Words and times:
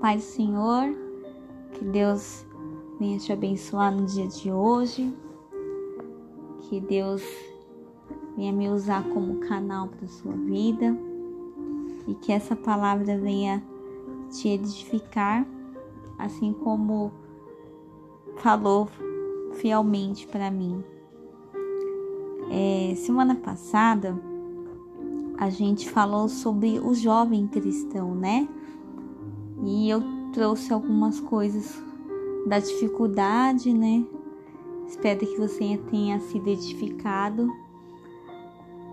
Pai 0.00 0.16
do 0.16 0.22
Senhor, 0.22 0.94
que 1.72 1.84
Deus 1.84 2.46
venha 3.00 3.18
te 3.18 3.32
abençoar 3.32 3.92
no 3.92 4.06
dia 4.06 4.28
de 4.28 4.52
hoje, 4.52 5.12
que 6.60 6.80
Deus 6.80 7.20
venha 8.36 8.52
me 8.52 8.68
usar 8.68 9.02
como 9.08 9.40
canal 9.40 9.88
para 9.88 10.04
a 10.04 10.08
sua 10.08 10.34
vida 10.34 10.96
e 12.06 12.14
que 12.14 12.30
essa 12.30 12.54
palavra 12.54 13.18
venha 13.18 13.60
te 14.30 14.48
edificar, 14.50 15.44
assim 16.16 16.52
como 16.52 17.10
falou 18.36 18.88
fielmente 19.54 20.28
para 20.28 20.48
mim. 20.48 20.84
É, 22.52 22.94
semana 22.94 23.34
passada 23.34 24.16
a 25.36 25.50
gente 25.50 25.90
falou 25.90 26.28
sobre 26.28 26.78
o 26.78 26.94
jovem 26.94 27.48
cristão, 27.48 28.14
né? 28.14 28.48
E 29.64 29.88
eu 29.88 30.02
trouxe 30.32 30.72
algumas 30.72 31.20
coisas 31.20 31.82
da 32.46 32.58
dificuldade, 32.58 33.72
né? 33.72 34.04
Espero 34.86 35.20
que 35.20 35.36
você 35.36 35.78
tenha 35.90 36.18
sido 36.20 36.48
edificado. 36.48 37.52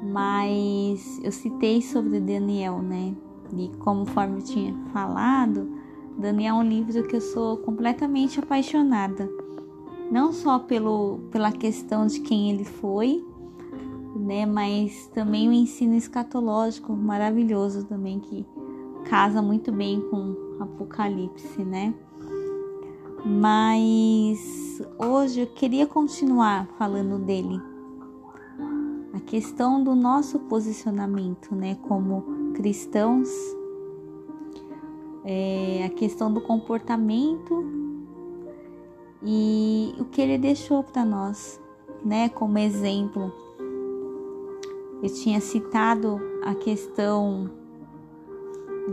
Mas 0.03 1.19
eu 1.23 1.31
citei 1.31 1.81
sobre 1.81 2.19
Daniel, 2.19 2.81
né? 2.81 3.15
E 3.55 3.69
conforme 3.79 4.39
eu 4.39 4.43
tinha 4.43 4.75
falado, 4.91 5.69
Daniel 6.17 6.55
é 6.55 6.59
um 6.59 6.67
livro 6.67 7.03
que 7.07 7.15
eu 7.15 7.21
sou 7.21 7.57
completamente 7.57 8.39
apaixonada. 8.39 9.29
Não 10.11 10.33
só 10.33 10.59
pelo, 10.59 11.19
pela 11.31 11.51
questão 11.51 12.05
de 12.05 12.19
quem 12.19 12.51
ele 12.51 12.65
foi, 12.65 13.25
né? 14.15 14.45
Mas 14.45 15.07
também 15.13 15.47
o 15.47 15.53
ensino 15.53 15.95
escatológico 15.95 16.93
maravilhoso 16.93 17.85
também 17.85 18.19
que 18.19 18.45
casa 19.05 19.41
muito 19.41 19.71
bem 19.71 20.01
com 20.09 20.44
Apocalipse, 20.59 21.63
né? 21.63 21.93
Mas 23.25 24.81
hoje 24.99 25.41
eu 25.41 25.47
queria 25.47 25.87
continuar 25.87 26.67
falando 26.77 27.17
dele. 27.17 27.59
A 29.13 29.19
questão 29.19 29.83
do 29.83 29.95
nosso 29.95 30.39
posicionamento, 30.39 31.55
né, 31.55 31.75
como 31.87 32.51
cristãos, 32.53 33.29
é, 35.23 35.83
a 35.85 35.89
questão 35.89 36.31
do 36.31 36.41
comportamento 36.41 37.63
e 39.23 39.95
o 39.97 40.05
que 40.05 40.21
ele 40.21 40.37
deixou 40.37 40.83
para 40.83 41.03
nós, 41.03 41.59
né, 42.03 42.29
como 42.29 42.59
exemplo 42.59 43.31
eu 45.05 45.13
tinha 45.13 45.39
citado 45.39 46.19
a 46.43 46.55
questão 46.55 47.49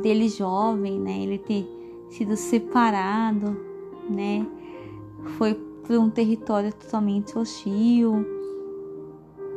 dele 0.01 0.29
jovem, 0.29 0.99
né? 0.99 1.23
Ele 1.23 1.39
ter 1.39 1.67
sido 2.11 2.37
separado, 2.37 3.57
né? 4.09 4.47
Foi 5.39 5.55
para 5.55 5.99
um 5.99 6.11
território 6.11 6.73
totalmente 6.73 7.37
hostil, 7.37 8.25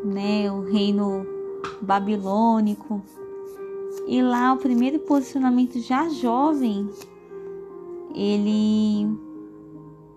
né? 0.03 0.51
O 0.51 0.61
reino 0.61 1.25
babilônico. 1.81 3.01
E 4.07 4.21
lá 4.21 4.53
o 4.53 4.57
primeiro 4.57 4.99
posicionamento 4.99 5.79
já 5.79 6.09
jovem, 6.09 6.89
ele 8.13 9.07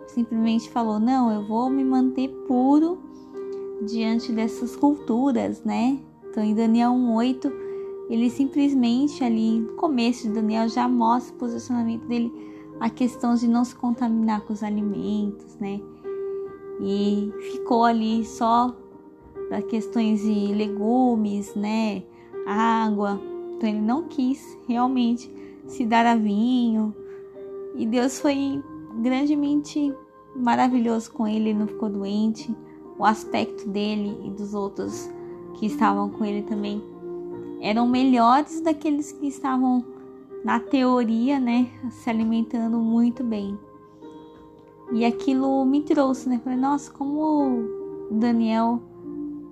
simplesmente 0.08 0.68
falou: 0.70 0.98
"Não, 0.98 1.32
eu 1.32 1.46
vou 1.46 1.70
me 1.70 1.84
manter 1.84 2.28
puro 2.46 2.98
diante 3.82 4.32
dessas 4.32 4.76
culturas, 4.76 5.62
né? 5.64 5.98
Então, 6.28 6.42
em 6.42 6.54
Daniel 6.54 6.90
1:8, 6.90 7.50
ele 8.08 8.30
simplesmente 8.30 9.22
ali 9.22 9.60
no 9.60 9.74
começo 9.74 10.26
de 10.26 10.34
Daniel 10.34 10.68
já 10.68 10.88
mostra 10.88 11.34
o 11.34 11.38
posicionamento 11.38 12.06
dele, 12.06 12.32
a 12.80 12.88
questão 12.88 13.34
de 13.34 13.46
não 13.46 13.64
se 13.64 13.74
contaminar 13.74 14.40
com 14.42 14.52
os 14.52 14.62
alimentos, 14.62 15.56
né? 15.56 15.80
E 16.80 17.32
ficou 17.52 17.84
ali 17.84 18.24
só 18.24 18.74
das 19.50 19.64
questões 19.64 20.22
de 20.22 20.54
legumes, 20.54 21.54
né? 21.54 22.02
Água. 22.46 23.20
Então 23.56 23.68
ele 23.68 23.80
não 23.80 24.04
quis 24.04 24.56
realmente 24.66 25.30
se 25.66 25.84
dar 25.84 26.06
a 26.06 26.14
vinho. 26.14 26.94
E 27.74 27.84
Deus 27.84 28.20
foi 28.20 28.62
grandemente 29.02 29.94
maravilhoso 30.34 31.12
com 31.12 31.26
ele, 31.26 31.50
ele 31.50 31.58
não 31.58 31.66
ficou 31.66 31.90
doente. 31.90 32.54
O 32.98 33.04
aspecto 33.04 33.68
dele 33.68 34.16
e 34.24 34.30
dos 34.30 34.54
outros 34.54 35.10
que 35.54 35.66
estavam 35.66 36.08
com 36.10 36.24
ele 36.24 36.42
também 36.42 36.82
eram 37.60 37.86
melhores 37.86 38.60
daqueles 38.60 39.12
que 39.12 39.26
estavam 39.26 39.84
na 40.44 40.60
teoria, 40.60 41.38
né, 41.38 41.68
se 41.90 42.08
alimentando 42.08 42.78
muito 42.78 43.24
bem. 43.24 43.58
E 44.92 45.04
aquilo 45.04 45.64
me 45.66 45.82
trouxe, 45.82 46.28
né? 46.28 46.40
Falei, 46.42 46.58
nossa, 46.58 46.90
como 46.90 47.68
Daniel 48.10 48.80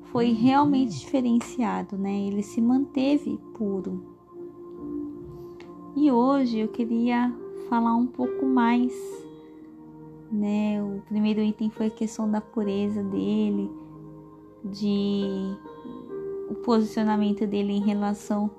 foi 0.05 0.33
realmente 0.33 0.99
diferenciado, 0.99 1.99
né? 1.99 2.27
Ele 2.27 2.43
se 2.43 2.59
manteve 2.61 3.39
puro. 3.53 4.03
E 5.95 6.11
hoje 6.11 6.61
eu 6.61 6.69
queria 6.69 7.31
falar 7.69 7.95
um 7.97 8.07
pouco 8.07 8.47
mais, 8.47 8.95
né? 10.33 10.83
O 10.83 11.03
primeiro 11.07 11.41
item 11.43 11.69
foi 11.69 11.87
a 11.87 11.91
questão 11.91 12.31
da 12.31 12.41
pureza 12.41 13.03
dele, 13.03 13.71
de 14.65 15.55
o 16.49 16.55
posicionamento 16.55 17.47
dele 17.47 17.73
em 17.73 17.83
relação 17.83 18.51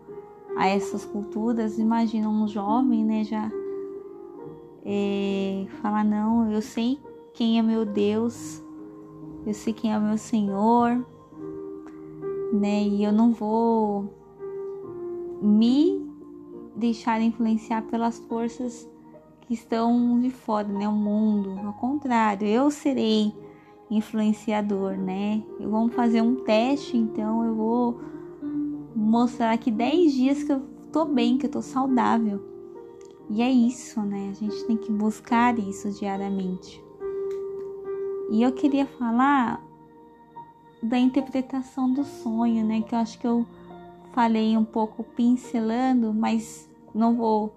a 0.58 0.68
essas 0.68 1.06
culturas. 1.06 1.78
Imagina 1.78 2.30
um 2.30 2.48
jovem, 2.48 3.06
né, 3.06 3.24
já 3.24 3.52
é, 4.86 5.66
falar 5.82 6.04
não, 6.04 6.52
eu 6.52 6.62
sei 6.62 7.00
quem 7.34 7.60
é 7.60 7.62
meu 7.62 7.86
Deus, 7.86 8.64
eu 9.46 9.54
sei 9.54 9.74
quem 9.74 9.94
é 9.94 10.00
meu 10.00 10.18
Senhor, 10.18 11.06
né, 12.54 12.84
e 12.84 13.04
eu 13.04 13.12
não 13.12 13.34
vou 13.34 14.14
me 15.42 16.08
deixar 16.76 17.22
influenciar 17.22 17.84
pelas 17.84 18.18
forças 18.20 18.90
que 19.42 19.54
estão 19.54 20.20
de 20.20 20.30
fora, 20.30 20.68
né, 20.68 20.88
o 20.88 20.94
mundo. 20.94 21.60
Ao 21.66 21.74
contrário, 21.74 22.48
eu 22.48 22.70
serei 22.72 23.34
influenciador, 23.90 24.98
né? 24.98 25.44
Eu 25.60 25.70
vamos 25.70 25.94
fazer 25.94 26.22
um 26.22 26.36
teste, 26.36 26.98
então 26.98 27.44
eu 27.46 27.56
vou 27.56 28.02
mostrar 28.96 29.52
aqui 29.52 29.72
10 29.72 30.14
dias 30.14 30.44
que 30.44 30.52
eu 30.52 30.62
tô 30.92 31.06
bem, 31.06 31.38
que 31.38 31.46
eu 31.46 31.52
tô 31.52 31.62
saudável. 31.62 32.42
E 33.30 33.42
é 33.42 33.50
isso, 33.50 34.02
né? 34.02 34.30
A 34.32 34.34
gente 34.34 34.64
tem 34.66 34.78
que 34.78 34.92
buscar 34.92 35.58
isso 35.60 35.92
diariamente. 35.92 36.84
E 38.30 38.42
eu 38.42 38.52
queria 38.52 38.86
falar 38.86 39.64
da 40.82 40.98
interpretação 40.98 41.92
do 41.92 42.04
sonho, 42.04 42.66
né? 42.66 42.82
Que 42.82 42.94
eu 42.94 43.00
acho 43.00 43.20
que 43.20 43.28
eu 43.28 43.46
falei 44.14 44.58
um 44.58 44.66
pouco 44.66 45.04
pincelando, 45.04 46.14
mas 46.14 46.70
não 46.94 47.16
vou 47.16 47.54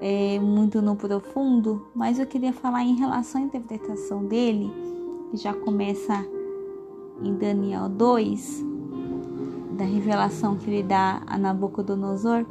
é, 0.00 0.38
muito 0.38 0.80
no 0.82 0.96
profundo. 0.96 1.86
Mas 1.94 2.18
eu 2.18 2.26
queria 2.26 2.52
falar 2.52 2.82
em 2.82 2.96
relação 2.96 3.40
à 3.40 3.44
interpretação 3.44 4.24
dele 4.24 4.95
que 5.30 5.36
já 5.36 5.52
começa 5.52 6.26
em 7.22 7.34
Daniel 7.34 7.88
2, 7.88 8.64
da 9.76 9.84
revelação 9.84 10.56
que 10.56 10.70
ele 10.70 10.82
dá 10.82 11.22
a 11.26 11.38
Nabucodonosor. 11.38 12.46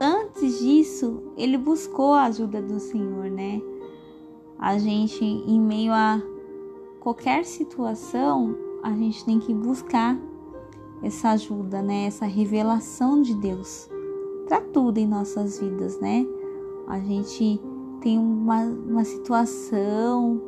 Antes 0.00 0.58
disso, 0.58 1.22
ele 1.36 1.56
buscou 1.56 2.12
a 2.12 2.24
ajuda 2.24 2.60
do 2.60 2.80
Senhor, 2.80 3.30
né? 3.30 3.60
A 4.58 4.78
gente, 4.78 5.24
em 5.24 5.60
meio 5.60 5.92
a 5.92 6.20
qualquer 7.00 7.44
situação, 7.44 8.56
a 8.82 8.92
gente 8.92 9.24
tem 9.24 9.38
que 9.38 9.52
buscar 9.52 10.18
essa 11.02 11.30
ajuda, 11.30 11.82
né? 11.82 12.06
Essa 12.06 12.26
revelação 12.26 13.22
de 13.22 13.34
Deus 13.34 13.88
para 14.46 14.60
tudo 14.60 14.98
em 14.98 15.06
nossas 15.06 15.58
vidas, 15.58 16.00
né? 16.00 16.26
A 16.86 16.98
gente 16.98 17.60
tem 18.00 18.18
uma, 18.18 18.62
uma 18.64 19.04
situação, 19.04 20.40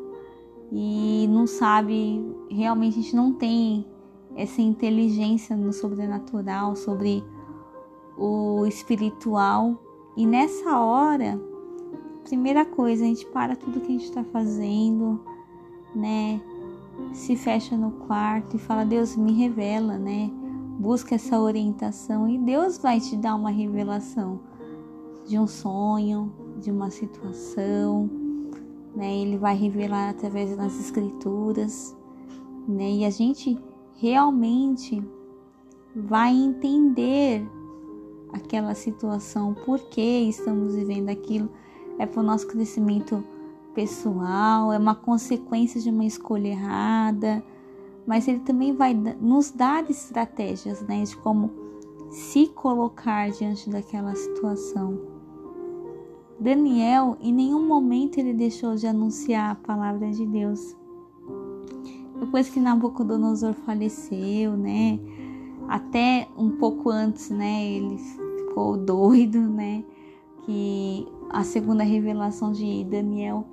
e 0.77 1.29
não 1.29 1.47
sabe, 1.47 2.21
realmente 2.51 2.99
a 2.99 3.03
gente 3.03 3.15
não 3.15 3.33
tem 3.33 3.87
essa 4.35 4.61
inteligência 4.61 5.57
no 5.57 5.73
sobrenatural, 5.73 6.75
sobre 6.75 7.23
o 8.19 8.67
espiritual. 8.67 9.81
E 10.17 10.27
nessa 10.27 10.81
hora, 10.81 11.41
primeira 12.25 12.65
coisa, 12.65 13.05
a 13.05 13.07
gente 13.07 13.25
para 13.27 13.55
tudo 13.55 13.79
que 13.79 13.87
a 13.87 13.91
gente 13.91 14.07
está 14.07 14.25
fazendo, 14.25 15.21
né? 15.95 16.41
Se 17.13 17.37
fecha 17.37 17.77
no 17.77 17.93
quarto 17.93 18.57
e 18.57 18.59
fala: 18.59 18.85
Deus, 18.85 19.15
me 19.15 19.33
revela, 19.33 19.97
né? 19.97 20.29
Busca 20.81 21.15
essa 21.15 21.39
orientação 21.39 22.29
e 22.29 22.37
Deus 22.37 22.79
vai 22.79 22.99
te 22.99 23.17
dar 23.17 23.37
uma 23.37 23.51
revelação 23.51 24.41
de 25.25 25.39
um 25.39 25.47
sonho, 25.47 26.33
de 26.61 26.73
uma 26.73 26.91
situação 26.91 28.24
né? 28.95 29.17
Ele 29.17 29.37
vai 29.37 29.57
revelar 29.57 30.11
através 30.11 30.57
das 30.57 30.79
escrituras, 30.79 31.97
né? 32.69 32.91
E 32.91 33.05
a 33.05 33.11
gente 33.11 33.59
realmente 33.97 35.03
vai 35.95 36.33
entender 36.33 37.47
aquela 38.33 38.75
situação, 38.75 39.55
por 39.55 39.79
que 39.79 40.29
estamos 40.29 40.75
vivendo 40.75 41.09
aquilo, 41.09 41.49
é 41.99 42.07
para 42.07 42.21
o 42.21 42.25
nosso 42.25 42.47
crescimento 42.49 43.23
pessoal, 43.75 44.73
é 44.73 44.79
uma 44.79 44.95
consequência 44.95 45.81
de 45.81 45.91
uma 45.91 46.05
escolha 46.05 46.49
errada, 46.49 47.45
mas 48.07 48.27
ele 48.29 48.41
também 48.41 48.73
vai 48.73 48.93
nos 48.95 49.51
dar 49.51 49.89
estratégias, 49.89 50.83
né, 50.83 51.03
de 51.05 51.17
como 51.17 51.51
se 52.11 52.49
colocar 52.49 53.31
diante 53.31 53.71
daquela 53.71 54.15
situação. 54.15 55.14
Daniel, 56.39 57.17
em 57.21 57.33
nenhum 57.33 57.67
momento 57.67 58.19
ele 58.19 58.35
deixou 58.35 58.75
de 58.75 58.87
anunciar 58.87 59.53
a 59.53 59.55
palavra 59.55 60.11
de 60.11 60.27
Deus. 60.27 60.77
Depois 62.19 62.49
que 62.49 62.59
Nabucodonosor 62.59 63.55
faleceu, 63.55 64.57
né, 64.57 64.99
até 65.69 66.29
um 66.37 66.51
pouco 66.51 66.91
antes, 66.91 67.31
né, 67.31 67.65
ele 67.65 67.99
ficou 67.99 68.77
doido, 68.77 69.39
né, 69.39 69.85
que 70.45 71.07
a 71.31 71.45
segunda 71.45 71.85
revelação 71.85 72.53
de 72.53 72.85
Daniel, 72.85 73.45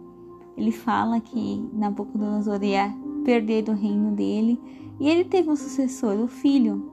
ele 0.57 0.72
fala 0.72 1.19
que 1.19 1.63
Nabucodonosor 1.74 2.63
ia 2.63 2.94
perder 3.24 3.63
do 3.63 3.74
reino 3.74 4.12
dele 4.12 4.60
e 5.00 5.07
ele 5.07 5.24
teve 5.24 5.50
um 5.50 5.56
sucessor, 5.56 6.19
o 6.19 6.28
filho. 6.28 6.92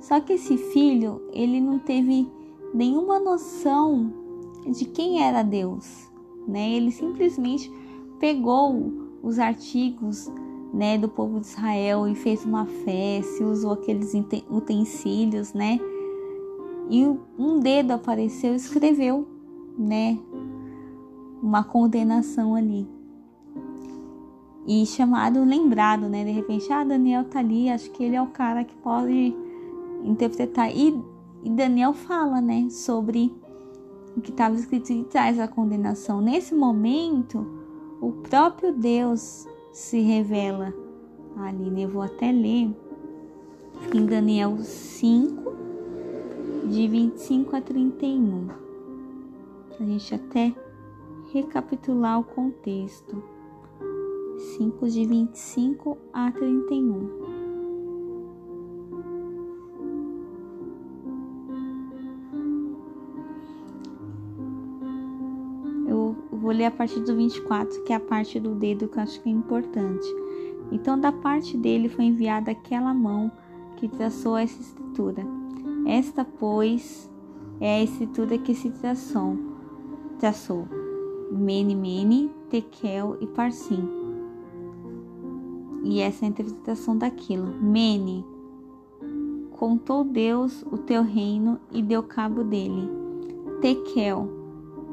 Só 0.00 0.20
que 0.20 0.34
esse 0.34 0.56
filho, 0.56 1.22
ele 1.32 1.60
não 1.60 1.78
teve 1.78 2.30
nenhuma 2.74 3.18
noção 3.18 4.23
de 4.66 4.84
quem 4.86 5.22
era 5.22 5.42
Deus, 5.42 6.10
né? 6.46 6.70
Ele 6.70 6.90
simplesmente 6.90 7.70
pegou 8.18 8.92
os 9.22 9.38
artigos, 9.38 10.30
né, 10.72 10.98
do 10.98 11.08
povo 11.08 11.38
de 11.40 11.46
Israel 11.46 12.08
e 12.08 12.14
fez 12.14 12.44
uma 12.44 12.66
festa, 12.66 13.44
usou 13.44 13.72
aqueles 13.72 14.12
utensílios, 14.50 15.52
né? 15.52 15.78
E 16.90 17.06
um 17.38 17.60
dedo 17.60 17.92
apareceu 17.92 18.52
e 18.52 18.56
escreveu, 18.56 19.26
né, 19.78 20.18
uma 21.42 21.62
condenação 21.62 22.54
ali 22.54 22.86
e 24.66 24.86
chamado 24.86 25.44
lembrado, 25.44 26.08
né? 26.08 26.24
De 26.24 26.30
repente, 26.30 26.72
ah, 26.72 26.84
Daniel 26.84 27.24
tá 27.24 27.38
ali, 27.38 27.68
acho 27.68 27.90
que 27.90 28.02
ele 28.02 28.16
é 28.16 28.22
o 28.22 28.28
cara 28.28 28.64
que 28.64 28.74
pode 28.76 29.34
interpretar. 30.02 30.74
E, 30.74 30.98
e 31.42 31.50
Daniel 31.50 31.92
fala, 31.92 32.40
né, 32.40 32.68
sobre 32.70 33.32
o 34.16 34.20
que 34.20 34.30
estava 34.30 34.54
escrito 34.54 34.92
e 34.92 35.04
traz 35.04 35.38
a 35.38 35.48
condenação. 35.48 36.20
Nesse 36.20 36.54
momento, 36.54 37.46
o 38.00 38.12
próprio 38.12 38.72
Deus 38.72 39.46
se 39.72 40.00
revela 40.00 40.72
ali, 41.36 41.70
né? 41.70 41.84
Eu 41.84 41.88
vou 41.88 42.02
até 42.02 42.30
ler 42.30 42.70
em 43.92 44.06
Daniel 44.06 44.56
5, 44.58 45.52
de 46.68 46.88
25 46.88 47.56
a 47.56 47.60
31. 47.60 48.48
A 49.80 49.84
gente 49.84 50.14
até 50.14 50.54
recapitular 51.32 52.20
o 52.20 52.24
contexto. 52.24 53.22
5 54.56 54.88
de 54.88 55.04
25 55.06 55.98
a 56.12 56.30
31. 56.30 57.23
Ler 66.54 66.66
a 66.66 66.70
partir 66.70 67.00
do 67.00 67.14
24, 67.14 67.82
que 67.84 67.92
é 67.92 67.96
a 67.96 68.00
parte 68.00 68.40
do 68.40 68.54
dedo 68.54 68.88
que 68.88 68.98
eu 68.98 69.02
acho 69.02 69.20
que 69.20 69.28
é 69.28 69.32
importante. 69.32 70.06
Então, 70.72 70.98
da 70.98 71.12
parte 71.12 71.56
dele 71.56 71.88
foi 71.88 72.06
enviada 72.06 72.50
aquela 72.50 72.94
mão 72.94 73.30
que 73.76 73.88
traçou 73.88 74.36
essa 74.36 74.60
escritura. 74.60 75.22
Esta, 75.86 76.24
pois, 76.24 77.10
é 77.60 77.76
a 77.76 77.82
escritura 77.82 78.38
que 78.38 78.54
se 78.54 78.70
traçou. 78.70 79.36
traçou. 80.18 80.66
Mene, 81.30 81.74
Mene, 81.74 82.30
Tekel 82.48 83.16
e 83.20 83.26
Parsim 83.26 84.04
e 85.84 86.00
essa 86.00 86.24
é 86.24 86.26
a 86.26 86.30
interpretação 86.30 86.96
daquilo. 86.96 87.46
Mene, 87.60 88.24
contou 89.50 90.02
Deus 90.02 90.64
o 90.72 90.78
teu 90.78 91.02
reino 91.02 91.60
e 91.70 91.82
deu 91.82 92.02
cabo 92.02 92.42
dele. 92.42 92.88
Tekel, 93.60 94.26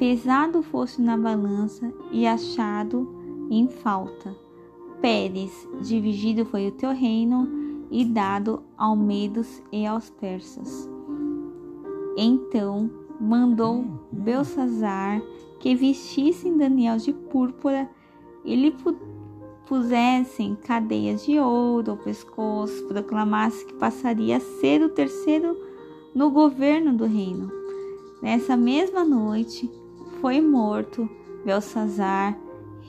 pesado 0.01 0.63
foste 0.63 0.99
na 0.99 1.15
balança 1.15 1.93
e 2.11 2.25
achado 2.25 3.07
em 3.51 3.67
falta. 3.67 4.35
Pérez, 4.99 5.69
dividido 5.79 6.43
foi 6.43 6.69
o 6.69 6.71
teu 6.71 6.89
reino 6.89 7.47
e 7.91 8.03
dado 8.03 8.63
aos 8.75 8.97
medos 8.97 9.61
e 9.71 9.85
aos 9.85 10.09
persas. 10.09 10.89
Então 12.17 12.89
mandou 13.19 13.85
Belsazar 14.11 15.21
que 15.59 15.75
vestissem 15.75 16.57
Daniel 16.57 16.97
de 16.97 17.13
púrpura 17.13 17.87
e 18.43 18.55
lhe 18.55 18.75
pusessem 19.67 20.55
cadeias 20.55 21.23
de 21.23 21.37
ouro 21.37 21.91
ao 21.91 21.97
pescoço, 21.97 22.87
proclamasse 22.87 23.63
que 23.67 23.75
passaria 23.75 24.37
a 24.37 24.39
ser 24.39 24.81
o 24.81 24.89
terceiro 24.89 25.55
no 26.15 26.31
governo 26.31 26.91
do 26.91 27.05
reino. 27.05 27.51
Nessa 28.19 28.57
mesma 28.57 29.03
noite 29.03 29.69
foi 30.21 30.39
morto 30.39 31.09
Belsazar, 31.43 32.39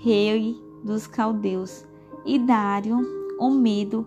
rei 0.02 0.62
dos 0.84 1.06
caldeus, 1.06 1.86
e 2.24 2.38
Dário, 2.38 2.98
o 3.38 3.50
medo, 3.50 4.06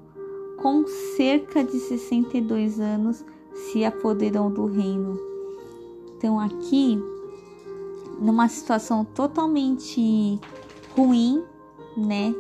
com 0.61 0.85
cerca 1.17 1.63
de 1.63 1.79
62 1.79 2.79
anos, 2.79 3.25
se 3.53 3.83
apoderou 3.83 4.49
do 4.49 4.65
reino. 4.67 5.19
Então 6.15 6.39
aqui, 6.39 7.01
numa 8.21 8.47
situação 8.47 9.03
totalmente 9.03 10.39
ruim, 10.95 11.43
né? 11.97 12.33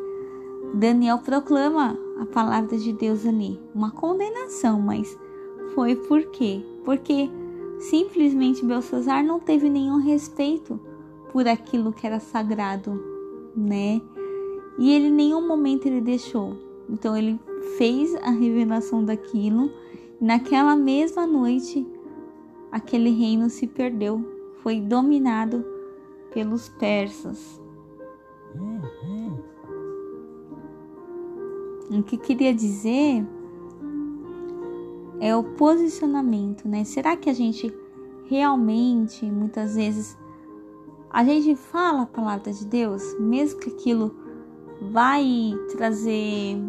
Daniel 0.75 1.17
proclama 1.17 1.97
a 2.19 2.25
palavra 2.25 2.77
de 2.77 2.93
Deus 2.93 3.25
ali, 3.25 3.59
uma 3.73 3.91
condenação, 3.91 4.79
mas 4.79 5.17
foi 5.73 5.95
por 5.95 6.23
quê? 6.25 6.63
Porque 6.83 7.29
simplesmente 7.79 8.65
Belsazar 8.65 9.23
não 9.23 9.39
teve 9.39 9.69
nenhum 9.69 9.97
respeito 9.97 10.79
por 11.31 11.47
aquilo 11.47 11.91
que 11.91 12.07
era 12.07 12.19
sagrado, 12.19 13.01
né? 13.55 14.01
E 14.77 14.91
ele 14.91 15.07
em 15.07 15.13
nenhum 15.13 15.47
momento 15.47 15.85
ele 15.85 16.01
deixou. 16.01 16.57
Então 16.89 17.15
ele 17.15 17.39
fez 17.77 18.15
a 18.15 18.29
revelação 18.29 19.03
daquilo. 19.03 19.71
E 20.19 20.23
naquela 20.23 20.75
mesma 20.75 21.25
noite, 21.25 21.85
aquele 22.71 23.09
reino 23.09 23.49
se 23.49 23.67
perdeu, 23.67 24.23
foi 24.61 24.79
dominado 24.79 25.65
pelos 26.33 26.69
persas. 26.69 27.61
Uhum. 28.55 29.39
O 31.99 32.03
que 32.03 32.17
queria 32.17 32.53
dizer 32.53 33.25
é 35.25 35.35
o 35.35 35.43
posicionamento, 35.43 36.69
né? 36.69 36.83
Será 36.83 37.17
que 37.17 37.31
a 37.31 37.33
gente 37.33 37.73
realmente, 38.27 39.25
muitas 39.25 39.75
vezes, 39.75 40.15
a 41.09 41.23
gente 41.23 41.55
fala 41.55 42.03
a 42.03 42.05
palavra 42.05 42.53
de 42.53 42.63
Deus, 42.63 43.01
mesmo 43.19 43.59
que 43.59 43.71
aquilo 43.71 44.15
vai 44.91 45.25
trazer, 45.71 46.61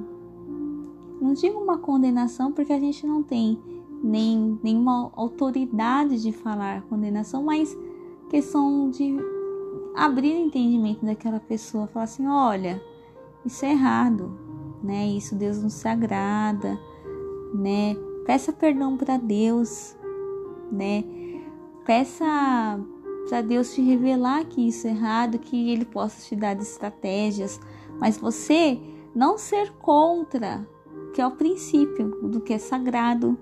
não 1.21 1.35
digo 1.35 1.59
uma 1.59 1.77
condenação, 1.77 2.51
porque 2.51 2.73
a 2.73 2.81
gente 2.81 3.07
não 3.07 3.23
tem 3.23 3.61
nem 4.03 4.59
nenhuma 4.63 5.13
autoridade 5.15 6.23
de 6.23 6.33
falar 6.33 6.81
condenação, 6.89 7.43
mas 7.45 7.77
questão 8.31 8.89
de 8.89 9.19
abrir 9.95 10.35
o 10.35 10.47
entendimento 10.47 11.05
daquela 11.05 11.41
pessoa, 11.41 11.89
falar 11.89 12.05
assim, 12.05 12.27
olha, 12.27 12.83
isso 13.45 13.67
é 13.67 13.73
errado, 13.73 14.33
né? 14.83 15.09
Isso 15.09 15.35
Deus 15.35 15.63
não 15.63 15.69
se 15.69 15.87
agrada, 15.87 16.81
né? 17.53 17.95
Peça 18.27 18.53
perdão 18.53 18.97
para 18.97 19.17
Deus, 19.17 19.97
né? 20.73 21.05
Peça 21.85 22.25
para 23.29 23.41
Deus 23.41 23.73
te 23.73 23.81
revelar 23.81 24.45
que 24.45 24.67
isso 24.67 24.89
é 24.89 24.91
errado, 24.91 25.39
que 25.39 25.71
Ele 25.71 25.85
possa 25.85 26.21
te 26.27 26.35
dar 26.35 26.57
estratégias, 26.59 27.61
mas 28.01 28.19
você 28.19 28.81
não 29.15 29.39
ser 29.39 29.73
contra, 29.75 30.67
que 31.15 31.21
é 31.23 31.27
o 31.27 31.31
princípio 31.31 32.29
do 32.29 32.41
que 32.41 32.53
é 32.53 32.59
sagrado, 32.59 33.39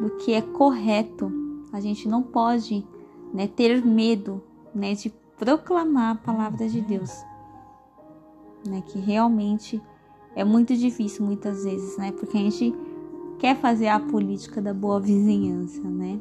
do 0.00 0.10
que 0.16 0.32
é 0.32 0.40
correto. 0.40 1.30
A 1.70 1.78
gente 1.78 2.08
não 2.08 2.22
pode 2.22 2.86
né, 3.32 3.46
ter 3.46 3.84
medo 3.84 4.42
né, 4.74 4.94
de 4.94 5.10
proclamar 5.36 6.12
a 6.12 6.18
palavra 6.18 6.66
de 6.66 6.80
Deus, 6.80 7.12
né, 8.66 8.82
que 8.86 8.98
realmente 8.98 9.82
é 10.34 10.44
muito 10.44 10.74
difícil 10.74 11.24
muitas 11.24 11.64
vezes, 11.64 11.96
né? 11.96 12.10
Porque 12.10 12.36
a 12.36 12.40
gente 12.40 12.74
quer 13.44 13.56
fazer 13.56 13.88
a 13.88 14.00
política 14.00 14.58
da 14.58 14.72
boa 14.72 14.98
vizinhança, 14.98 15.82
né? 15.82 16.18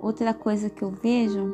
Outra 0.00 0.32
coisa 0.32 0.70
que 0.70 0.84
eu 0.84 0.92
vejo 0.92 1.52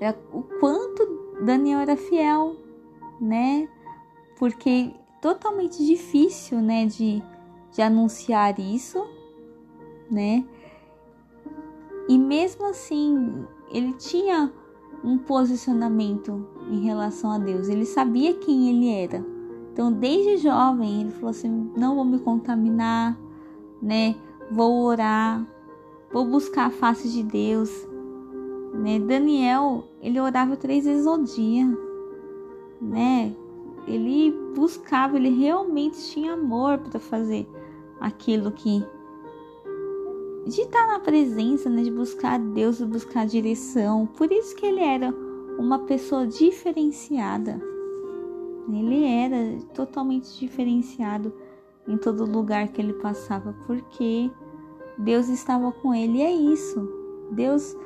é 0.00 0.14
o 0.32 0.40
quanto 0.60 1.04
Daniel 1.44 1.80
era 1.80 1.96
fiel, 1.96 2.54
né? 3.20 3.68
Porque 4.38 4.92
totalmente 5.20 5.84
difícil, 5.84 6.60
né, 6.60 6.86
de, 6.86 7.20
de 7.72 7.82
anunciar 7.82 8.60
isso, 8.60 9.04
né? 10.08 10.46
E 12.08 12.16
mesmo 12.16 12.66
assim, 12.66 13.44
ele 13.68 13.94
tinha 13.94 14.52
um 15.02 15.18
posicionamento 15.18 16.46
em 16.70 16.84
relação 16.84 17.32
a 17.32 17.38
Deus. 17.38 17.68
Ele 17.68 17.84
sabia 17.84 18.32
quem 18.34 18.68
ele 18.68 18.88
era. 18.88 19.31
Então, 19.72 19.90
desde 19.90 20.36
jovem, 20.36 21.00
ele 21.00 21.10
falou 21.12 21.30
assim: 21.30 21.70
não 21.74 21.94
vou 21.94 22.04
me 22.04 22.18
contaminar, 22.18 23.18
né? 23.80 24.14
Vou 24.50 24.84
orar, 24.84 25.46
vou 26.12 26.26
buscar 26.26 26.66
a 26.66 26.70
face 26.70 27.08
de 27.08 27.22
Deus, 27.22 27.70
né? 28.74 28.98
Daniel, 28.98 29.84
ele 30.02 30.20
orava 30.20 30.56
três 30.56 30.84
vezes 30.84 31.06
ao 31.06 31.18
dia, 31.18 31.66
né? 32.80 33.34
Ele 33.88 34.36
buscava, 34.54 35.16
ele 35.16 35.30
realmente 35.30 35.98
tinha 36.10 36.34
amor 36.34 36.78
para 36.78 37.00
fazer 37.00 37.48
aquilo 37.98 38.52
que 38.52 38.84
de 40.46 40.60
estar 40.60 40.86
na 40.86 40.98
presença, 40.98 41.70
né, 41.70 41.82
de 41.82 41.90
buscar 41.90 42.38
Deus, 42.38 42.78
de 42.78 42.84
buscar 42.84 43.26
direção. 43.26 44.06
Por 44.06 44.30
isso 44.30 44.54
que 44.54 44.66
ele 44.66 44.80
era 44.80 45.14
uma 45.58 45.80
pessoa 45.80 46.26
diferenciada. 46.26 47.60
Ele 48.68 49.04
era 49.04 49.58
totalmente 49.74 50.38
diferenciado 50.38 51.32
em 51.86 51.96
todo 51.96 52.24
lugar 52.24 52.68
que 52.68 52.80
ele 52.80 52.92
passava, 52.94 53.54
porque 53.66 54.30
Deus 54.98 55.28
estava 55.28 55.72
com 55.72 55.94
ele. 55.94 56.18
E 56.18 56.22
é 56.22 56.32
isso. 56.32 56.88
Deus 57.32 57.76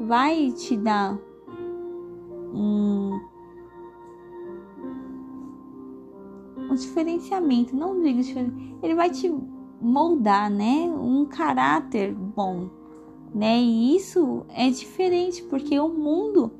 vai 0.00 0.52
te 0.52 0.76
dar 0.76 1.18
um, 2.54 3.20
um 6.70 6.74
diferenciamento, 6.74 7.76
não 7.76 8.00
digo 8.00 8.20
ele 8.82 8.94
vai 8.94 9.10
te 9.10 9.32
moldar, 9.80 10.50
né, 10.50 10.88
um 10.98 11.26
caráter 11.26 12.14
bom, 12.14 12.70
né? 13.34 13.58
E 13.60 13.96
isso 13.96 14.46
é 14.48 14.70
diferente 14.70 15.42
porque 15.42 15.78
o 15.78 15.88
mundo 15.88 16.52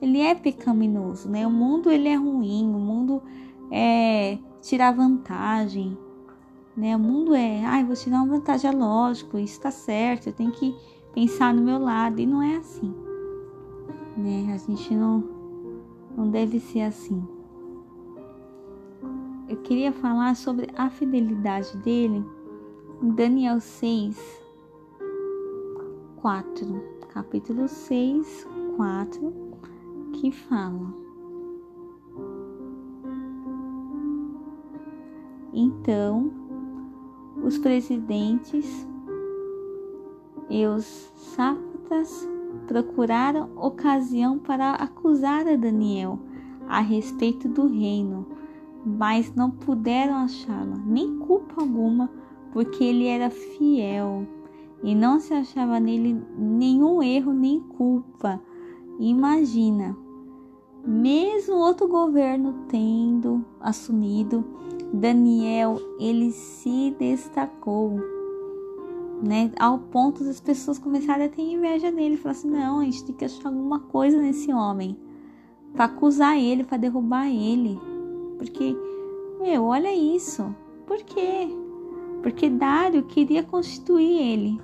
ele 0.00 0.20
é 0.20 0.34
pecaminoso, 0.34 1.28
né? 1.28 1.46
O 1.46 1.50
mundo 1.50 1.90
ele 1.90 2.08
é 2.08 2.14
ruim, 2.14 2.64
o 2.74 2.78
mundo 2.78 3.22
é 3.70 4.38
tirar 4.60 4.92
vantagem, 4.92 5.96
né? 6.76 6.96
O 6.96 6.98
mundo 6.98 7.34
é, 7.34 7.64
ai, 7.64 7.84
vou 7.84 7.94
tirar 7.94 8.18
uma 8.18 8.26
vantagem, 8.26 8.70
é 8.70 8.74
lógico, 8.74 9.38
isso 9.38 9.60
tá 9.60 9.70
certo, 9.70 10.28
eu 10.28 10.32
tenho 10.32 10.52
que 10.52 10.74
pensar 11.12 11.52
no 11.52 11.62
meu 11.62 11.78
lado 11.78 12.20
e 12.20 12.26
não 12.26 12.42
é 12.42 12.56
assim, 12.56 12.94
né? 14.16 14.52
A 14.52 14.58
gente 14.58 14.94
não 14.94 15.38
não 16.16 16.28
deve 16.30 16.58
ser 16.58 16.80
assim. 16.80 17.22
Eu 19.48 19.56
queria 19.58 19.92
falar 19.92 20.34
sobre 20.34 20.68
a 20.76 20.90
fidelidade 20.90 21.76
dele 21.78 22.24
em 23.00 23.08
Daniel 23.10 23.60
6, 23.60 24.42
4, 26.20 26.84
capítulo 27.08 27.68
6, 27.68 28.46
4, 28.76 29.47
que 30.20 30.32
fala: 30.32 30.92
Então 35.52 36.30
os 37.42 37.56
presidentes 37.56 38.86
e 40.50 40.66
os 40.66 40.84
sátrapas 41.14 42.28
procuraram 42.66 43.50
ocasião 43.56 44.38
para 44.38 44.72
acusar 44.72 45.46
a 45.46 45.56
Daniel 45.56 46.18
a 46.68 46.80
respeito 46.80 47.48
do 47.48 47.66
reino, 47.66 48.26
mas 48.84 49.32
não 49.34 49.50
puderam 49.50 50.14
achá-la, 50.16 50.76
nem 50.84 51.18
culpa 51.18 51.60
alguma 51.60 52.10
porque 52.52 52.82
ele 52.82 53.06
era 53.06 53.30
fiel 53.30 54.26
e 54.82 54.94
não 54.94 55.20
se 55.20 55.32
achava 55.34 55.78
nele 55.78 56.20
nenhum 56.36 57.02
erro 57.02 57.32
nem 57.32 57.60
culpa. 57.60 58.40
Imagina, 58.98 59.96
mesmo 60.88 61.56
outro 61.56 61.86
governo 61.86 62.64
tendo 62.68 63.44
assumido, 63.60 64.44
Daniel 64.92 65.78
ele 66.00 66.32
se 66.32 66.94
destacou, 66.98 68.00
né? 69.22 69.52
Ao 69.58 69.78
ponto 69.78 70.24
das 70.24 70.40
pessoas 70.40 70.78
começarem 70.78 71.26
a 71.26 71.28
ter 71.28 71.42
inveja 71.42 71.92
dele, 71.92 72.16
falar 72.16 72.32
assim: 72.32 72.50
não, 72.50 72.80
a 72.80 72.84
gente 72.84 73.04
tem 73.04 73.14
que 73.14 73.24
achar 73.24 73.48
alguma 73.48 73.80
coisa 73.80 74.18
nesse 74.18 74.52
homem 74.52 74.96
para 75.72 75.84
acusar 75.84 76.38
ele, 76.38 76.64
para 76.64 76.78
derrubar 76.78 77.28
ele, 77.28 77.78
porque 78.38 78.76
meu, 79.40 79.64
olha 79.64 79.94
isso, 79.94 80.54
por 80.86 80.98
quê? 80.98 81.48
porque 82.22 82.48
Dário 82.48 83.02
queria 83.04 83.42
constituir 83.42 84.18
ele, 84.20 84.60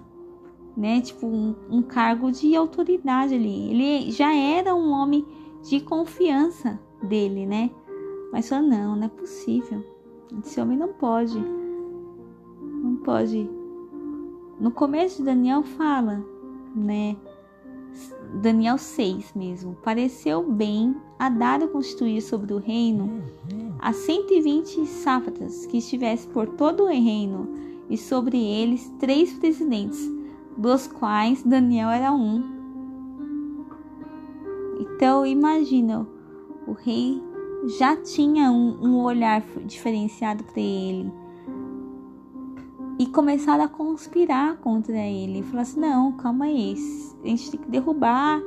né? 0.76 1.00
Tipo, 1.00 1.26
um, 1.26 1.54
um, 1.70 1.82
cargo 1.82 2.30
de 2.30 2.54
autoridade 2.54 3.34
ali. 3.34 3.70
Ele 3.70 4.10
já 4.10 4.34
era 4.34 4.74
um 4.74 4.90
homem 4.90 5.24
de 5.64 5.80
confiança 5.80 6.78
dele, 7.02 7.46
né? 7.46 7.70
Mas 8.32 8.48
falou: 8.48 8.68
não, 8.68 8.96
não 8.96 9.04
é 9.04 9.08
possível. 9.08 9.84
Esse 10.38 10.60
homem 10.60 10.78
não 10.78 10.92
pode. 10.92 11.38
Não 12.60 12.96
pode. 12.96 13.48
No 14.60 14.70
começo 14.70 15.18
de 15.18 15.24
Daniel 15.24 15.62
fala, 15.62 16.24
né? 16.74 17.16
Daniel 18.40 18.78
6 18.78 19.32
mesmo. 19.34 19.76
Pareceu 19.82 20.42
bem 20.42 20.96
a 21.18 21.28
Dário 21.28 21.68
constituir 21.68 22.20
sobre 22.20 22.52
o 22.52 22.58
reino 22.58 23.22
a 23.84 23.92
120 23.92 24.86
sátrapas 24.86 25.66
que 25.66 25.76
estivesse 25.76 26.26
por 26.28 26.48
todo 26.48 26.84
o 26.84 26.86
reino, 26.86 27.48
e 27.88 27.98
sobre 27.98 28.38
eles 28.38 28.90
três 28.98 29.34
presidentes, 29.34 30.10
dos 30.56 30.86
quais 30.86 31.42
Daniel 31.42 31.90
era 31.90 32.10
um. 32.10 32.53
Então 34.94 35.26
imagina, 35.26 36.06
o 36.66 36.72
rei 36.72 37.20
já 37.78 37.96
tinha 37.96 38.50
um, 38.50 38.78
um 38.80 39.02
olhar 39.02 39.42
diferenciado 39.64 40.44
para 40.44 40.60
ele 40.60 41.12
e 42.98 43.06
começaram 43.06 43.64
a 43.64 43.68
conspirar 43.68 44.56
contra 44.58 44.96
ele. 44.96 45.42
Falar 45.42 45.62
assim: 45.62 45.80
não, 45.80 46.12
calma 46.12 46.44
aí, 46.44 46.74
a 47.22 47.26
gente 47.26 47.50
tem 47.50 47.60
que 47.60 47.68
derrubar 47.68 48.40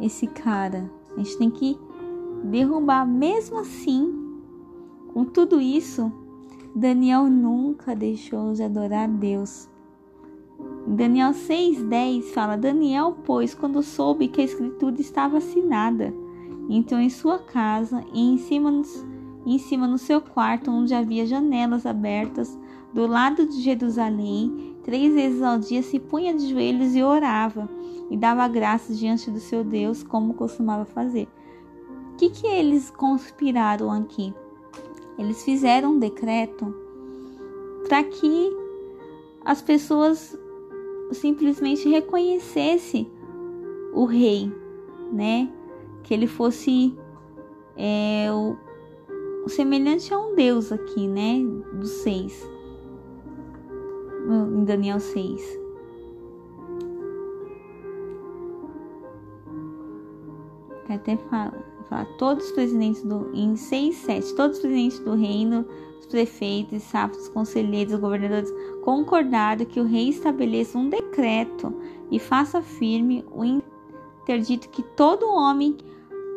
esse 0.00 0.26
cara, 0.26 0.90
a 1.14 1.18
gente 1.18 1.36
tem 1.36 1.50
que 1.50 1.78
derrubar. 2.44 3.06
Mesmo 3.06 3.58
assim, 3.58 4.40
com 5.12 5.24
tudo 5.24 5.60
isso, 5.60 6.10
Daniel 6.74 7.24
nunca 7.24 7.94
deixou 7.94 8.52
de 8.52 8.62
adorar 8.62 9.08
Deus. 9.08 9.67
Daniel 10.86 11.32
6,10 11.32 12.22
fala: 12.32 12.56
Daniel, 12.56 13.16
pois, 13.24 13.54
quando 13.54 13.82
soube 13.82 14.26
que 14.26 14.40
a 14.40 14.44
escritura 14.44 15.00
estava 15.00 15.38
assinada, 15.38 16.12
entrou 16.68 17.00
em 17.00 17.10
sua 17.10 17.38
casa 17.38 18.04
e 18.12 18.20
em 18.20 18.38
cima, 18.38 18.70
no, 18.70 18.82
em 19.46 19.58
cima 19.58 19.86
no 19.86 19.98
seu 19.98 20.20
quarto, 20.20 20.70
onde 20.70 20.94
havia 20.94 21.26
janelas 21.26 21.86
abertas, 21.86 22.58
do 22.92 23.06
lado 23.06 23.46
de 23.46 23.60
Jerusalém, 23.60 24.76
três 24.82 25.12
vezes 25.12 25.42
ao 25.42 25.58
dia 25.58 25.82
se 25.82 26.00
punha 26.00 26.34
de 26.34 26.48
joelhos 26.48 26.96
e 26.96 27.02
orava, 27.02 27.68
e 28.10 28.16
dava 28.16 28.48
graças 28.48 28.98
diante 28.98 29.30
do 29.30 29.38
seu 29.38 29.62
Deus, 29.62 30.02
como 30.02 30.34
costumava 30.34 30.84
fazer. 30.86 31.28
O 32.12 32.16
que, 32.16 32.30
que 32.30 32.46
eles 32.46 32.90
conspiraram 32.90 33.92
aqui? 33.92 34.34
Eles 35.18 35.44
fizeram 35.44 35.92
um 35.92 35.98
decreto 35.98 36.74
para 37.86 38.02
que 38.02 38.50
as 39.44 39.62
pessoas 39.62 40.36
simplesmente 41.14 41.88
reconhecessem 41.88 43.10
o 43.92 44.04
rei, 44.04 44.52
né? 45.12 45.50
Que 46.02 46.14
ele 46.14 46.26
fosse 46.26 46.96
é, 47.76 48.28
o, 48.32 48.56
o 49.44 49.48
semelhante 49.48 50.12
a 50.12 50.18
um 50.18 50.34
deus 50.34 50.72
aqui, 50.72 51.06
né? 51.06 51.42
Do 51.72 51.86
6. 51.86 52.50
Em 54.54 54.64
Daniel 54.64 55.00
6. 55.00 55.58
Até 60.88 61.16
fala 61.16 61.77
fala, 61.88 62.04
todos 62.18 62.46
os 62.46 62.52
presidentes 62.52 63.02
do 63.02 63.30
em 63.34 63.56
6 63.56 63.96
7, 63.96 64.34
todos 64.34 64.56
os 64.56 64.62
presidentes 64.62 64.98
do 65.00 65.14
reino, 65.14 65.64
os 65.98 66.06
prefeitos, 66.06 66.82
sábios, 66.82 67.28
conselheiros, 67.28 67.98
governadores 67.98 68.52
concordaram 68.82 69.64
que 69.64 69.80
o 69.80 69.84
rei 69.84 70.08
estabeleça 70.08 70.78
um 70.78 70.88
decreto 70.88 71.74
e 72.10 72.18
faça 72.18 72.62
firme 72.62 73.24
o 73.32 73.44
interdito 73.44 74.68
que 74.68 74.82
todo 74.82 75.28
homem 75.28 75.76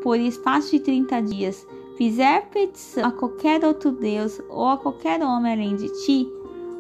por 0.02 0.20
espaço 0.20 0.72
de 0.72 0.80
30 0.80 1.22
dias 1.22 1.68
fizer 1.96 2.50
petição 2.50 3.06
a 3.06 3.12
qualquer 3.12 3.64
outro 3.64 3.92
deus 3.92 4.42
ou 4.50 4.68
a 4.68 4.78
qualquer 4.78 5.24
homem 5.24 5.54
além 5.54 5.76
de 5.76 5.88
ti, 6.04 6.28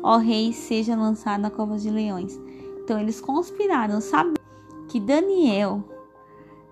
ó 0.01 0.17
rei, 0.17 0.51
seja 0.51 0.95
lançado 0.95 1.41
na 1.41 1.51
cova 1.51 1.77
de 1.77 1.89
leões. 1.89 2.39
Então 2.83 2.99
eles 2.99 3.21
conspiraram, 3.21 4.01
sabe 4.01 4.33
que 4.87 4.99
Daniel 4.99 5.83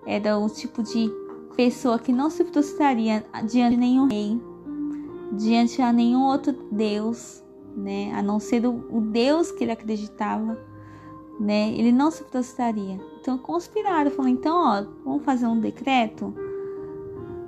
era 0.04 0.36
o 0.36 0.48
tipo 0.48 0.82
de 0.82 1.10
pessoa 1.56 1.98
que 1.98 2.12
não 2.12 2.30
se 2.30 2.44
prostraria 2.44 3.24
diante 3.44 3.74
de 3.74 3.76
nenhum 3.76 4.08
rei, 4.08 4.40
diante 5.32 5.80
a 5.82 5.92
nenhum 5.92 6.24
outro 6.24 6.54
Deus, 6.70 7.42
né? 7.76 8.12
A 8.14 8.22
não 8.22 8.40
ser 8.40 8.66
o, 8.66 8.84
o 8.90 9.00
Deus 9.00 9.50
que 9.50 9.64
ele 9.64 9.72
acreditava, 9.72 10.58
né? 11.38 11.70
Ele 11.70 11.92
não 11.92 12.10
se 12.10 12.24
prostraria. 12.24 13.00
Então 13.20 13.38
conspiraram, 13.38 14.10
falaram: 14.10 14.34
então, 14.34 14.56
ó, 14.56 14.84
vamos 15.04 15.24
fazer 15.24 15.46
um 15.46 15.60
decreto 15.60 16.34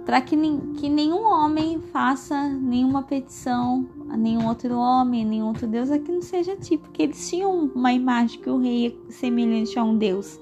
para 0.05 0.21
que, 0.21 0.37
que 0.77 0.89
nenhum 0.89 1.25
homem 1.25 1.81
faça 1.93 2.49
nenhuma 2.49 3.03
petição 3.03 3.87
a 4.09 4.17
nenhum 4.17 4.49
outro 4.49 4.75
homem, 4.75 5.23
a 5.25 5.29
nenhum 5.29 5.47
outro 5.47 5.67
Deus, 5.67 5.91
a 5.91 5.99
que 5.99 6.11
não 6.11 6.23
seja 6.23 6.57
ti, 6.57 6.77
porque 6.77 7.05
eles 7.05 7.29
tinham 7.29 7.71
uma 7.75 7.93
imagem 7.93 8.41
que 8.41 8.51
o 8.51 8.59
rei 8.59 8.89
é 9.09 9.13
semelhante 9.13 9.79
a 9.79 9.85
um 9.85 9.97
Deus. 9.97 10.41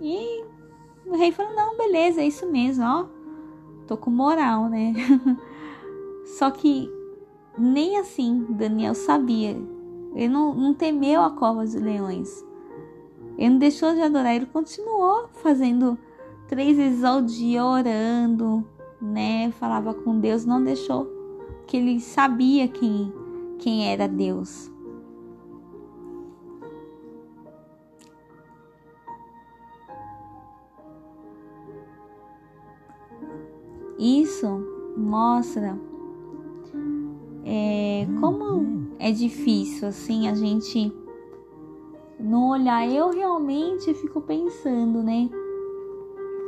E 0.00 0.44
o 1.06 1.16
rei 1.16 1.32
falou: 1.32 1.54
não, 1.54 1.76
beleza, 1.76 2.20
é 2.20 2.26
isso 2.26 2.50
mesmo, 2.50 2.84
ó, 2.84 3.06
tô 3.86 3.96
com 3.96 4.10
moral, 4.10 4.68
né? 4.68 4.94
Só 6.38 6.50
que 6.50 6.90
nem 7.58 7.98
assim 7.98 8.46
Daniel 8.50 8.94
sabia. 8.94 9.56
Ele 10.14 10.28
não, 10.28 10.54
não 10.54 10.74
temeu 10.74 11.22
a 11.22 11.30
cova 11.30 11.64
dos 11.64 11.74
leões. 11.74 12.44
Ele 13.36 13.50
não 13.50 13.58
deixou 13.58 13.92
de 13.94 14.00
adorar, 14.00 14.34
ele 14.34 14.46
continuou 14.46 15.28
fazendo 15.32 15.98
três 16.46 16.76
vezes 16.76 17.02
ao 17.02 17.20
dia, 17.20 17.64
orando, 17.64 18.64
né? 19.00 19.50
Falava 19.52 19.92
com 19.92 20.20
Deus, 20.20 20.44
não 20.44 20.62
deixou 20.62 21.10
que 21.66 21.76
ele 21.76 22.00
sabia 22.00 22.68
quem, 22.68 23.12
quem 23.58 23.90
era 23.90 24.06
Deus. 24.06 24.70
Isso 33.98 34.46
mostra 34.96 35.78
é, 37.44 38.06
como 38.20 38.88
é 38.98 39.12
difícil 39.12 39.88
assim 39.88 40.28
a 40.28 40.34
gente 40.34 40.92
não 42.18 42.50
olhar. 42.50 42.88
Eu 42.88 43.10
realmente 43.10 43.92
fico 43.94 44.20
pensando, 44.20 45.02
né? 45.02 45.28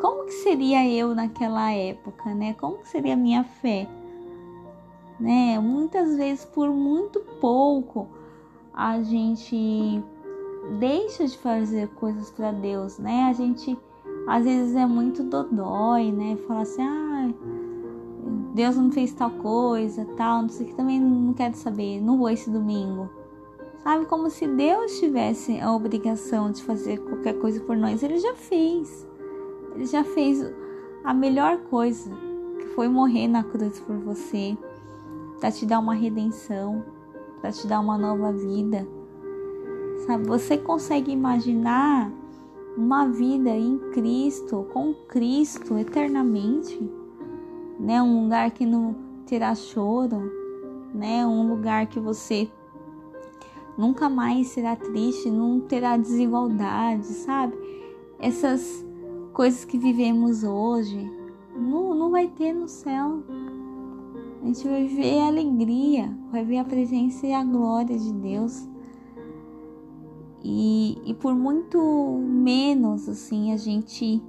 Como 0.01 0.25
que 0.25 0.33
seria 0.33 0.89
eu 0.89 1.15
naquela 1.15 1.71
época, 1.71 2.35
né? 2.35 2.55
Como 2.55 2.79
que 2.79 2.89
seria 2.89 3.15
a 3.15 3.17
minha 3.17 3.45
fé? 3.45 3.89
Né? 5.19 5.59
Muitas 5.59 6.17
vezes 6.17 6.45
por 6.45 6.69
muito 6.69 7.21
pouco 7.41 8.07
a 8.73 9.01
gente 9.03 10.03
deixa 10.79 11.27
de 11.27 11.39
fazer 11.39 11.89
coisas 11.95 12.31
para 12.31 12.53
Deus, 12.53 12.99
né? 12.99 13.25
A 13.31 13.33
gente 13.33 13.79
às 14.27 14.45
vezes 14.45 14.75
é 14.75 14.85
muito 14.85 15.23
dodói, 15.23 16.11
né? 16.11 16.37
Fala 16.49 16.63
assim, 16.63 16.83
ah, 16.83 17.33
Deus 18.55 18.77
não 18.77 18.91
fez 18.91 19.13
tal 19.13 19.31
coisa, 19.31 20.05
tal, 20.17 20.43
não 20.43 20.49
sei 20.49 20.67
o 20.67 20.69
que, 20.71 20.75
também 20.75 20.99
não 20.99 21.33
quero 21.33 21.55
saber, 21.57 22.01
não 22.01 22.19
vou 22.19 22.29
esse 22.29 22.51
domingo. 22.51 23.09
Sabe, 23.79 24.05
como 24.07 24.29
se 24.29 24.49
Deus 24.49 24.99
tivesse 24.99 25.61
a 25.61 25.73
obrigação 25.73 26.51
de 26.51 26.61
fazer 26.65 26.99
qualquer 26.99 27.35
coisa 27.35 27.61
por 27.61 27.77
nós. 27.77 28.03
Ele 28.03 28.19
já 28.19 28.35
fez. 28.35 29.07
Ele 29.75 29.87
já 29.87 30.03
fez 30.03 30.45
a 31.05 31.15
melhor 31.15 31.59
coisa, 31.71 32.11
que 32.59 32.67
foi 32.75 32.89
morrer 32.89 33.29
na 33.29 33.45
cruz 33.45 33.79
por 33.79 33.95
você, 33.99 34.59
para 35.39 35.53
te 35.53 35.65
dar 35.65 35.79
uma 35.79 35.95
redenção, 35.95 36.85
para 37.41 37.53
te 37.53 37.65
dar 37.67 37.79
uma 37.79 37.97
nova 37.97 38.33
vida. 38.33 38.89
Sabe, 40.05 40.27
você 40.27 40.59
consegue 40.59 41.13
imaginar 41.13 42.11
uma 42.77 43.07
vida 43.09 43.51
em 43.51 43.79
Cristo, 43.93 44.67
com 44.73 44.93
Cristo 45.09 45.79
eternamente, 45.79 46.79
né? 47.81 48.03
Um 48.03 48.25
lugar 48.25 48.51
que 48.51 48.67
não 48.67 48.95
terá 49.27 49.55
choro, 49.55 50.31
né? 50.95 51.27
Um 51.27 51.49
lugar 51.49 51.87
que 51.87 51.99
você 51.99 52.49
nunca 53.77 54.09
mais 54.09 54.49
será 54.49 54.77
triste, 54.77 55.31
não 55.31 55.61
terá 55.61 55.97
desigualdade, 55.97 57.07
sabe? 57.07 57.55
Essas 58.19 58.85
coisas 59.33 59.65
que 59.65 59.79
vivemos 59.79 60.45
hoje 60.45 61.11
não, 61.57 61.95
não 61.95 62.11
vai 62.11 62.29
ter 62.29 62.53
no 62.53 62.69
céu. 62.69 63.23
A 64.43 64.47
gente 64.47 64.69
vai 64.69 64.87
ver 64.87 65.19
a 65.21 65.27
alegria, 65.27 66.17
vai 66.31 66.45
ver 66.45 66.59
a 66.59 66.65
presença 66.65 67.27
e 67.27 67.33
a 67.33 67.43
glória 67.43 67.99
de 67.99 68.13
Deus. 68.13 68.69
E, 70.43 70.99
e 71.05 71.15
por 71.15 71.35
muito 71.35 71.79
menos 72.23 73.09
assim 73.09 73.53
a 73.53 73.57
gente 73.57 74.23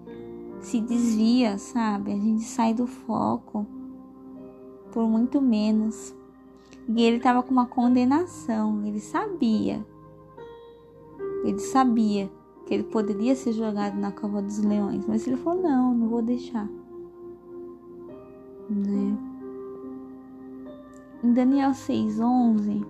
se 0.62 0.82
desvia, 0.82 1.58
sabe? 1.58 2.12
A 2.14 2.18
gente 2.18 2.44
sai 2.44 2.74
do 2.74 2.88
foco 2.88 3.66
por 4.92 5.08
muito 5.08 5.42
menos. 5.42 6.16
E 6.88 7.02
ele 7.04 7.18
estava 7.18 7.44
com 7.44 7.52
uma 7.52 7.66
condenação, 7.66 8.86
ele 8.86 9.00
sabia. 9.00 9.86
Ele 11.44 11.60
sabia 11.60 12.32
que 12.66 12.74
ele 12.74 12.84
poderia 12.84 13.36
ser 13.36 13.54
jogado 13.54 13.98
na 13.98 14.12
cova 14.12 14.42
dos 14.42 14.60
leões, 14.60 15.06
mas 15.06 15.28
ele 15.28 15.38
falou: 15.38 15.62
"Não, 15.62 15.94
não 15.94 16.10
vou 16.10 16.22
deixar". 16.22 16.68
Né? 18.70 19.18
Em 21.24 21.34
Daniel 21.34 21.72
6:11, 21.74 22.86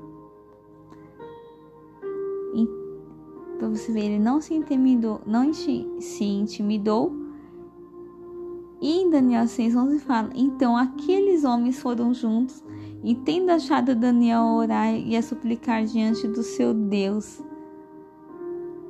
você 3.65 3.91
ver, 3.91 4.05
ele 4.05 4.19
não 4.19 4.41
se 4.41 4.53
intimidou, 4.53 5.21
não 5.25 5.53
se 5.53 6.23
intimidou. 6.23 7.15
E 8.79 9.01
em 9.01 9.09
Daniel 9.09 9.47
6:11 9.47 9.99
fala: 9.99 10.29
"Então 10.35 10.77
aqueles 10.77 11.43
homens 11.43 11.79
foram 11.79 12.13
juntos 12.13 12.63
e 13.03 13.15
tendo 13.15 13.49
achado 13.51 13.95
Daniel 13.95 14.41
a 14.41 14.55
orar 14.55 14.93
e 14.93 15.15
a 15.15 15.21
suplicar 15.21 15.85
diante 15.85 16.27
do 16.27 16.43
seu 16.43 16.73
Deus. 16.73 17.43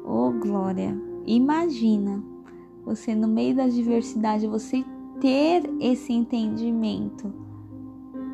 Oh 0.05 0.31
glória! 0.31 0.99
Imagina 1.25 2.23
você 2.83 3.13
no 3.13 3.27
meio 3.27 3.55
da 3.55 3.67
diversidade, 3.67 4.47
você 4.47 4.83
ter 5.19 5.69
esse 5.79 6.13
entendimento. 6.13 7.33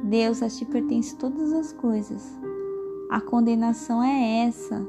Deus, 0.04 0.44
a 0.44 0.50
ti 0.50 0.64
pertence 0.64 1.16
todas 1.16 1.52
as 1.54 1.74
coisas. 1.74 2.40
A 3.10 3.20
condenação 3.20 4.04
é 4.04 4.46
essa. 4.46 4.88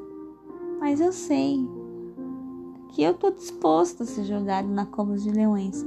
Mas 0.85 1.01
eu 1.01 1.13
sei 1.13 1.67
que 2.91 3.03
eu 3.03 3.13
estou 3.13 3.31
disposto 3.31 4.03
a 4.03 4.07
ser 4.07 4.25
jogado 4.25 4.69
na 4.69 4.85
cova 4.85 5.17
de 5.17 5.31
leões. 5.31 5.83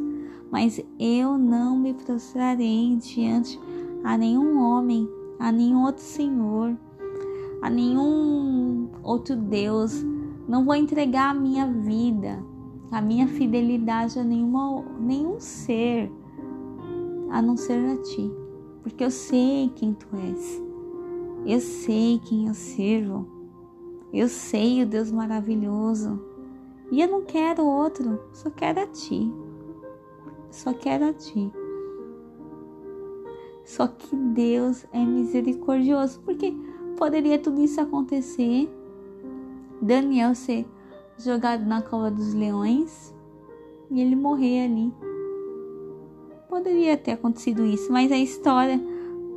Mas 0.52 0.84
eu 1.00 1.38
não 1.38 1.78
me 1.78 1.94
prostrarei 1.94 2.96
diante 2.96 3.60
a 4.04 4.18
nenhum 4.18 4.60
homem, 4.60 5.08
a 5.38 5.52
nenhum 5.52 5.84
outro 5.84 6.02
Senhor, 6.02 6.76
a 7.62 7.70
nenhum 7.70 8.90
outro 9.04 9.36
Deus. 9.36 10.04
Não 10.48 10.66
vou 10.66 10.74
entregar 10.74 11.30
a 11.30 11.40
minha 11.40 11.68
vida, 11.68 12.44
a 12.90 13.00
minha 13.00 13.28
fidelidade 13.28 14.18
a 14.18 14.24
nenhuma, 14.24 14.84
nenhum 15.00 15.40
ser, 15.40 16.12
a 17.30 17.40
não 17.40 17.56
ser 17.56 17.88
a 17.88 17.98
ti, 17.98 18.32
porque 18.82 19.04
eu 19.04 19.12
sei 19.12 19.72
quem 19.76 19.94
tu 19.94 20.08
és, 20.16 20.60
eu 21.46 21.60
sei 21.60 22.20
quem 22.26 22.48
eu 22.48 22.56
sirvo, 22.56 23.37
eu 24.14 24.28
sei 24.28 24.84
o 24.84 24.86
Deus 24.86 25.12
maravilhoso 25.12 26.20
e 26.92 27.02
eu 27.02 27.08
não 27.08 27.22
quero 27.22 27.66
outro, 27.66 28.20
só 28.32 28.50
quero 28.50 28.80
a 28.80 28.88
ti, 28.88 29.32
só 30.50 30.74
quero 30.74 31.06
a 31.06 31.14
ti. 31.14 31.52
Só 33.66 33.86
que 33.88 34.16
Deus 34.16 34.86
é 34.94 35.04
misericordioso, 35.04 36.22
porque 36.22 36.56
poderia 36.96 37.38
tudo 37.38 37.62
isso 37.62 37.82
acontecer, 37.82 38.70
Daniel 39.82 40.34
ser 40.34 40.66
jogado 41.18 41.66
na 41.66 41.82
cova 41.82 42.10
dos 42.10 42.34
leões 42.34 43.14
e 43.92 44.00
ele 44.00 44.16
morrer 44.16 44.66
ali. 44.66 44.94
Poderia 46.48 46.96
ter 46.96 47.12
acontecido 47.12 47.66
isso, 47.66 47.92
mas 47.92 48.10
a 48.10 48.18
história 48.18 48.80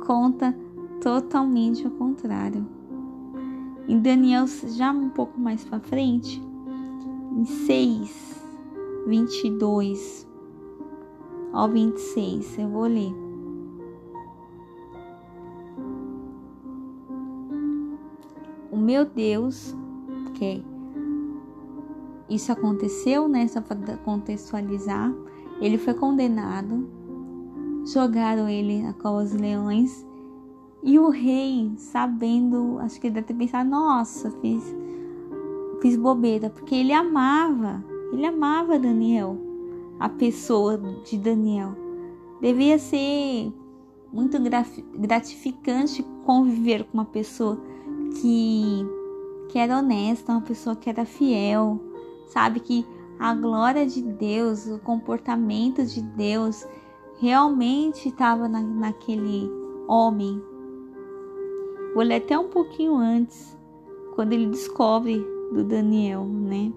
conta 0.07 0.57
totalmente 1.01 1.85
ao 1.85 1.91
contrário. 1.91 2.65
Em 3.91 3.99
Daniel, 3.99 4.45
já 4.47 4.89
um 4.89 5.09
pouco 5.09 5.37
mais 5.37 5.65
para 5.65 5.81
frente, 5.81 6.41
em 7.37 7.43
6, 7.43 8.41
22 9.05 10.25
ao 11.51 11.67
26, 11.67 12.57
eu 12.57 12.69
vou 12.69 12.83
ler. 12.83 13.13
meu 18.81 19.03
Deus, 19.05 19.75
que 20.35 20.63
isso 22.29 22.49
aconteceu, 22.49 23.27
né? 23.27 23.45
Só 23.49 23.59
para 23.59 23.97
contextualizar. 23.97 25.13
Ele 25.59 25.77
foi 25.77 25.93
condenado, 25.93 26.89
jogaram 27.85 28.47
ele 28.47 28.81
na 28.81 28.93
cova 28.93 29.21
dos 29.21 29.33
leões. 29.33 30.05
E 30.83 30.97
o 30.97 31.09
rei, 31.09 31.71
sabendo, 31.77 32.79
acho 32.79 32.99
que 32.99 33.07
ele 33.07 33.15
deve 33.15 33.27
ter 33.27 33.33
pensado: 33.33 33.69
nossa, 33.69 34.31
fiz, 34.41 34.63
fiz 35.81 35.95
bobeira, 35.95 36.49
porque 36.49 36.75
ele 36.75 36.93
amava, 36.93 37.83
ele 38.11 38.25
amava 38.25 38.79
Daniel, 38.79 39.37
a 39.99 40.09
pessoa 40.09 40.77
de 41.05 41.17
Daniel. 41.17 41.75
Devia 42.41 42.79
ser 42.79 43.53
muito 44.11 44.37
gratificante 44.97 46.03
conviver 46.25 46.83
com 46.85 46.97
uma 46.97 47.05
pessoa 47.05 47.57
que, 48.19 48.85
que 49.49 49.59
era 49.59 49.77
honesta, 49.77 50.31
uma 50.31 50.41
pessoa 50.41 50.75
que 50.75 50.89
era 50.89 51.05
fiel, 51.05 51.79
sabe 52.27 52.59
que 52.59 52.85
a 53.19 53.35
glória 53.35 53.85
de 53.85 54.01
Deus, 54.01 54.65
o 54.65 54.79
comportamento 54.79 55.85
de 55.85 56.01
Deus 56.01 56.65
realmente 57.19 58.09
estava 58.09 58.47
na, 58.47 58.59
naquele 58.59 59.47
homem. 59.87 60.41
Vou 61.93 62.03
ler 62.03 62.15
até 62.15 62.37
um 62.39 62.47
pouquinho 62.47 62.95
antes, 62.95 63.57
quando 64.15 64.33
ele 64.33 64.47
descobre 64.47 65.25
do 65.51 65.63
Daniel, 65.63 66.25
né? 66.25 66.71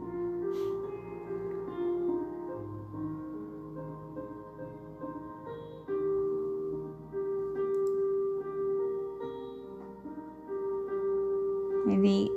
Ele 11.87 12.33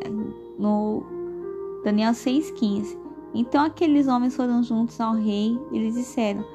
no 0.59 1.03
Daniel 1.83 2.11
6,15. 2.11 2.97
Então 3.33 3.63
aqueles 3.63 4.07
homens 4.07 4.35
foram 4.35 4.61
juntos 4.61 4.99
ao 4.99 5.13
rei 5.13 5.57
e 5.71 5.79
lhes 5.79 5.95
disseram: 5.95 6.45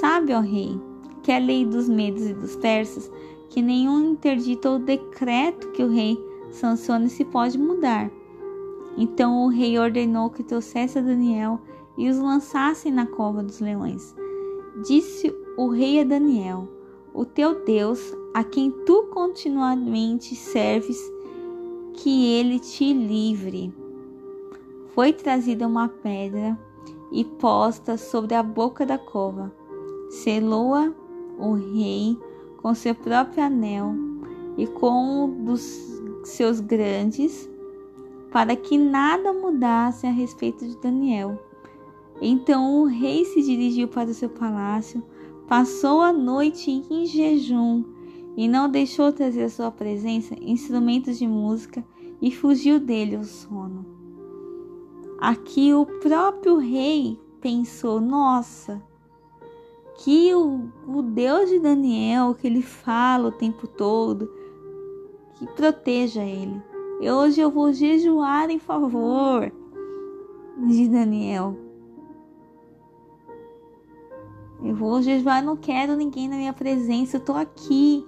Sabe, 0.00 0.32
ó 0.32 0.40
rei, 0.40 0.80
que 1.22 1.32
a 1.32 1.38
lei 1.38 1.64
dos 1.64 1.88
medos 1.88 2.26
e 2.26 2.34
dos 2.34 2.56
persas, 2.56 3.10
que 3.48 3.62
nenhum 3.62 4.10
interdito 4.10 4.68
ou 4.68 4.78
decreto 4.78 5.70
que 5.72 5.82
o 5.82 5.88
rei 5.88 6.18
sancione 6.50 7.08
se 7.08 7.24
pode 7.24 7.58
mudar. 7.58 8.10
Então 8.96 9.44
o 9.44 9.48
rei 9.48 9.78
ordenou 9.78 10.30
que 10.30 10.42
trouxesse 10.42 10.98
a 10.98 11.02
Daniel 11.02 11.60
e 11.96 12.08
os 12.08 12.18
lançassem 12.18 12.92
na 12.92 13.06
cova 13.06 13.42
dos 13.42 13.60
leões. 13.60 14.14
Disse 14.84 15.34
o 15.56 15.68
rei 15.68 16.00
a 16.00 16.04
Daniel: 16.04 16.68
O 17.14 17.24
teu 17.24 17.64
Deus, 17.64 18.14
a 18.34 18.44
quem 18.44 18.70
tu 18.70 19.04
continuamente 19.04 20.34
serves, 20.34 20.98
que 21.94 22.26
ele 22.26 22.58
te 22.58 22.92
livre. 22.92 23.74
Foi 24.94 25.12
trazida 25.12 25.66
uma 25.66 25.88
pedra 25.88 26.58
e 27.10 27.24
posta 27.24 27.96
sobre 27.96 28.34
a 28.34 28.42
boca 28.42 28.84
da 28.84 28.98
cova. 28.98 29.52
Selou-a 30.10 30.92
o 31.38 31.52
rei 31.54 32.18
com 32.58 32.74
seu 32.74 32.94
próprio 32.94 33.42
anel 33.42 33.94
e 34.56 34.66
com 34.66 35.24
um 35.24 35.44
dos 35.44 35.62
seus 36.24 36.60
grandes, 36.60 37.48
para 38.30 38.54
que 38.54 38.76
nada 38.76 39.32
mudasse 39.32 40.06
a 40.06 40.10
respeito 40.10 40.66
de 40.66 40.76
Daniel. 40.78 41.38
Então 42.20 42.82
o 42.82 42.84
rei 42.84 43.24
se 43.24 43.42
dirigiu 43.42 43.88
para 43.88 44.10
o 44.10 44.14
seu 44.14 44.28
palácio, 44.28 45.02
passou 45.46 46.00
a 46.00 46.12
noite 46.12 46.70
em 46.90 47.06
jejum 47.06 47.84
e 48.36 48.46
não 48.46 48.68
deixou 48.68 49.12
trazer 49.12 49.44
à 49.44 49.48
sua 49.48 49.70
presença 49.70 50.34
instrumentos 50.40 51.18
de 51.18 51.26
música 51.26 51.84
e 52.20 52.30
fugiu 52.30 52.78
dele 52.78 53.16
o 53.16 53.24
sono. 53.24 53.86
Aqui 55.20 55.72
o 55.72 55.86
próprio 55.86 56.58
rei 56.58 57.18
pensou: 57.40 58.00
nossa, 58.00 58.82
que 59.98 60.32
o, 60.32 60.70
o 60.86 61.02
Deus 61.02 61.50
de 61.50 61.58
Daniel, 61.58 62.34
que 62.34 62.46
ele 62.46 62.62
fala 62.62 63.28
o 63.28 63.32
tempo 63.32 63.66
todo, 63.66 64.30
que 65.34 65.46
proteja 65.48 66.22
ele. 66.22 66.62
Hoje 67.00 67.40
eu 67.40 67.50
vou 67.50 67.72
jejuar 67.72 68.48
em 68.48 68.58
favor 68.58 69.52
de 70.66 70.88
Daniel. 70.88 71.56
Eu 74.62 74.74
vou 74.74 75.02
jejuar, 75.02 75.42
não 75.42 75.56
quero 75.56 75.96
ninguém 75.96 76.28
na 76.28 76.36
minha 76.36 76.52
presença. 76.52 77.16
Eu 77.16 77.20
tô 77.20 77.32
aqui 77.32 78.04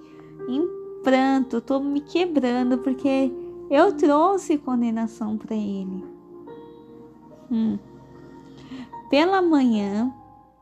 em 0.47 0.67
pranto, 1.03 1.59
tô 1.59 1.79
me 1.79 2.01
quebrando 2.01 2.77
porque 2.77 3.31
eu 3.69 3.93
trouxe 3.95 4.57
condenação 4.57 5.37
para 5.37 5.55
ele. 5.55 6.03
Hum. 7.51 7.77
Pela 9.09 9.41
manhã, 9.41 10.13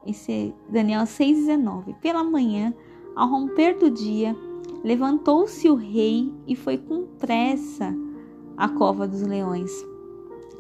esse 0.06 0.32
é 0.32 0.72
Daniel 0.72 1.04
6,19. 1.04 1.96
Pela 2.02 2.24
manhã, 2.24 2.74
ao 3.16 3.30
romper 3.30 3.78
do 3.78 3.90
dia, 3.90 4.36
levantou-se 4.84 5.70
o 5.70 5.76
rei 5.76 6.34
e 6.48 6.56
foi 6.56 6.78
com 6.78 7.06
pressa 7.18 7.96
à 8.56 8.70
cova 8.70 9.08
dos 9.08 9.22
leões. 9.22 9.72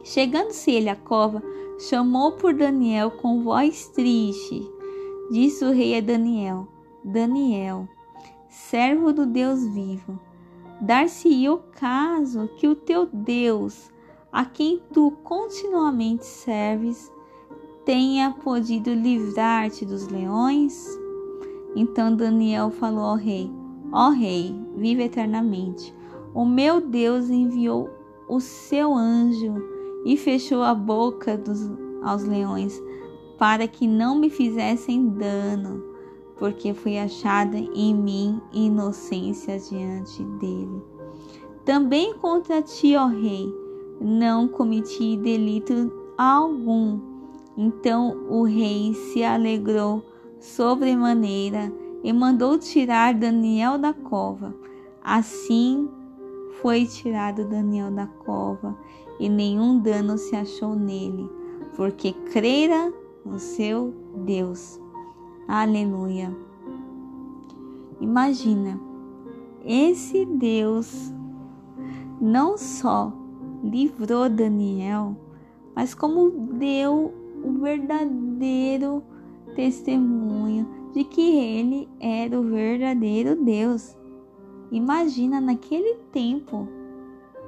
Chegando-se 0.03 0.71
ele 0.71 0.89
à 0.89 0.95
cova, 0.95 1.41
chamou 1.79 2.33
por 2.33 2.53
Daniel 2.53 3.11
com 3.11 3.43
voz 3.43 3.87
triste. 3.89 4.69
Disse 5.31 5.63
o 5.63 5.71
rei 5.71 5.97
a 5.97 6.01
Daniel: 6.01 6.67
Daniel, 7.03 7.87
servo 8.49 9.13
do 9.13 9.25
Deus 9.25 9.65
vivo, 9.67 10.19
dar-se-ia 10.81 11.53
o 11.53 11.59
caso 11.59 12.49
que 12.57 12.67
o 12.67 12.75
teu 12.75 13.05
Deus, 13.05 13.91
a 14.31 14.43
quem 14.45 14.81
tu 14.91 15.11
continuamente 15.23 16.25
serves, 16.25 17.11
tenha 17.85 18.31
podido 18.43 18.93
livrar-te 18.93 19.85
dos 19.85 20.07
leões? 20.07 20.87
Então 21.75 22.15
Daniel 22.15 22.69
falou 22.69 23.03
ao 23.03 23.15
rei: 23.15 23.51
Ó 23.91 24.09
rei, 24.09 24.55
vive 24.75 25.03
eternamente. 25.03 25.95
O 26.33 26.45
meu 26.45 26.79
Deus 26.79 27.29
enviou 27.29 27.89
o 28.27 28.39
seu 28.39 28.93
anjo 28.93 29.55
e 30.05 30.15
fechou 30.15 30.61
a 30.63 30.75
boca 30.75 31.37
dos, 31.37 31.71
aos 32.03 32.23
leões 32.23 32.81
para 33.37 33.67
que 33.67 33.87
não 33.87 34.15
me 34.15 34.29
fizessem 34.29 35.09
dano 35.09 35.89
porque 36.39 36.73
fui 36.73 36.97
achada 36.97 37.57
em 37.57 37.93
mim 37.93 38.41
inocência 38.53 39.59
diante 39.59 40.23
dele. 40.23 40.81
Também 41.65 42.13
contra 42.15 42.61
ti, 42.61 42.95
ó 42.95 43.05
rei, 43.07 43.53
não 43.99 44.47
cometi 44.47 45.17
delito 45.17 45.91
algum. 46.17 47.08
Então 47.61 48.15
o 48.29 48.43
rei 48.43 48.93
se 48.93 49.21
alegrou 49.21 50.01
sobremaneira 50.39 51.69
e 52.01 52.13
mandou 52.13 52.57
tirar 52.57 53.13
Daniel 53.13 53.77
da 53.77 53.93
cova. 53.93 54.55
Assim 55.03 55.89
foi 56.61 56.85
tirado 56.85 57.43
Daniel 57.49 57.91
da 57.91 58.07
cova, 58.07 58.77
e 59.19 59.27
nenhum 59.27 59.77
dano 59.77 60.17
se 60.17 60.37
achou 60.37 60.73
nele, 60.73 61.29
porque 61.75 62.13
crera 62.31 62.93
no 63.25 63.37
seu 63.37 63.93
Deus. 64.25 64.79
Aleluia. 65.45 66.33
Imagina, 67.99 68.79
esse 69.65 70.25
Deus 70.25 71.13
não 72.21 72.57
só 72.57 73.11
livrou 73.61 74.29
Daniel, 74.29 75.17
mas 75.75 75.93
como 75.93 76.29
deu 76.29 77.18
o 77.43 77.53
verdadeiro 77.59 79.03
testemunho 79.55 80.67
de 80.93 81.03
que 81.03 81.37
ele 81.37 81.89
era 81.99 82.39
o 82.39 82.43
verdadeiro 82.43 83.35
Deus. 83.35 83.95
Imagina 84.71 85.41
naquele 85.41 85.95
tempo. 86.11 86.67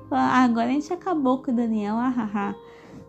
Ah, 0.09 0.43
agora 0.43 0.67
a 0.67 0.71
gente 0.73 0.91
acabou 0.91 1.41
com 1.41 1.53
Daniel, 1.53 1.95
ah, 1.97 2.55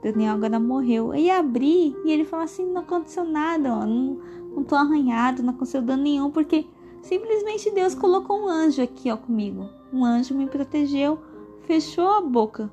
Daniel 0.03 0.35
agora 0.35 0.61
morreu. 0.61 1.15
E 1.15 1.31
abri 1.31 1.97
e 2.05 2.13
ele 2.13 2.25
falou 2.25 2.45
assim: 2.45 2.65
não 2.65 2.83
aconteceu 2.83 3.25
nada, 3.25 3.75
ó, 3.75 3.87
não, 3.87 4.21
não 4.55 4.65
tô 4.65 4.77
arranhado, 4.77 5.43
não 5.43 5.51
aconteceu 5.51 5.83
dano 5.83 6.03
nenhum, 6.03 6.31
porque 6.31 6.67
simplesmente 7.03 7.71
Deus 7.71 7.95
colocou 7.95 8.41
um 8.41 8.49
anjo 8.49 8.83
aqui, 8.83 9.11
ó, 9.11 9.17
comigo. 9.17 9.69
Um 9.93 10.05
anjo 10.05 10.35
me 10.35 10.47
protegeu, 10.47 11.19
fechou 11.63 12.09
a 12.09 12.21
boca 12.21 12.71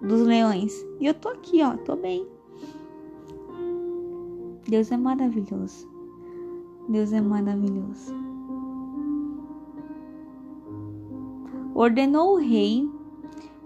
dos 0.00 0.22
leões. 0.22 0.86
E 1.00 1.06
eu 1.06 1.14
tô 1.14 1.28
aqui, 1.28 1.62
ó, 1.62 1.76
tô 1.76 1.96
bem. 1.96 2.37
Deus 4.68 4.92
é 4.92 4.96
maravilhoso. 4.96 5.88
Deus 6.88 7.12
é 7.12 7.20
maravilhoso. 7.20 8.14
Ordenou 11.74 12.34
o 12.34 12.38
rei 12.38 12.88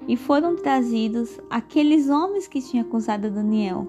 e 0.06 0.16
foram 0.16 0.56
trazidos 0.56 1.40
aqueles 1.50 2.08
homens 2.08 2.46
que 2.46 2.60
tinham 2.60 2.86
acusado 2.86 3.30
Daniel 3.30 3.86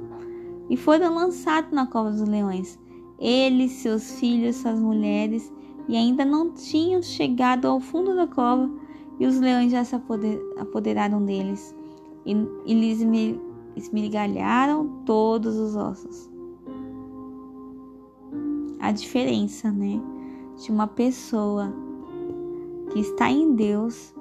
e 0.70 0.78
foram 0.78 1.14
lançados 1.14 1.72
na 1.72 1.88
cova 1.88 2.12
dos 2.12 2.28
leões 2.28 2.80
ele, 3.24 3.70
seus 3.70 4.20
filhos, 4.20 4.58
suas 4.58 4.80
mulheres, 4.80 5.52
e 5.88 5.96
ainda 5.96 6.26
não 6.26 6.52
tinham 6.52 7.02
chegado 7.02 7.66
ao 7.68 7.80
fundo 7.80 8.16
da 8.16 8.28
cova, 8.28 8.70
e 9.18 9.26
os 9.26 9.40
leões 9.40 9.72
já 9.72 9.84
se 9.84 9.96
apoderaram 10.58 11.24
deles, 11.24 11.74
e, 12.26 12.34
e 12.66 12.74
lhes 12.74 13.00
esmigalharam 13.78 15.04
todos 15.06 15.56
os 15.56 15.76
ossos. 15.76 16.33
A 18.84 18.92
diferença, 18.92 19.72
né, 19.72 20.02
de 20.58 20.72
uma 20.72 20.88
pessoa 20.88 21.74
que 22.92 23.00
está 23.00 23.30
em 23.30 23.54
Deus, 23.56 24.14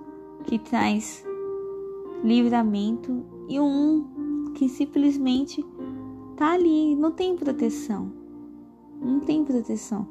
que 0.45 0.59
traz 0.59 1.25
livramento, 2.23 3.25
e 3.49 3.59
um 3.61 4.53
que 4.55 4.69
simplesmente 4.69 5.65
tá 6.37 6.53
ali, 6.53 6.95
não 6.95 7.11
tem 7.11 7.37
proteção 7.37 8.23
não 9.01 9.19
tem 9.19 9.45
proteção. 9.45 10.07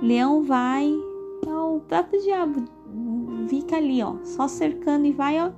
Leão 0.00 0.42
vai, 0.42 0.90
é 1.46 1.54
o 1.54 1.80
próprio 1.80 2.22
diabo 2.22 2.64
fica 3.48 3.76
ali, 3.76 4.02
ó, 4.02 4.16
só 4.24 4.48
cercando 4.48 5.06
e 5.06 5.12
vai, 5.12 5.38
ó. 5.38 5.52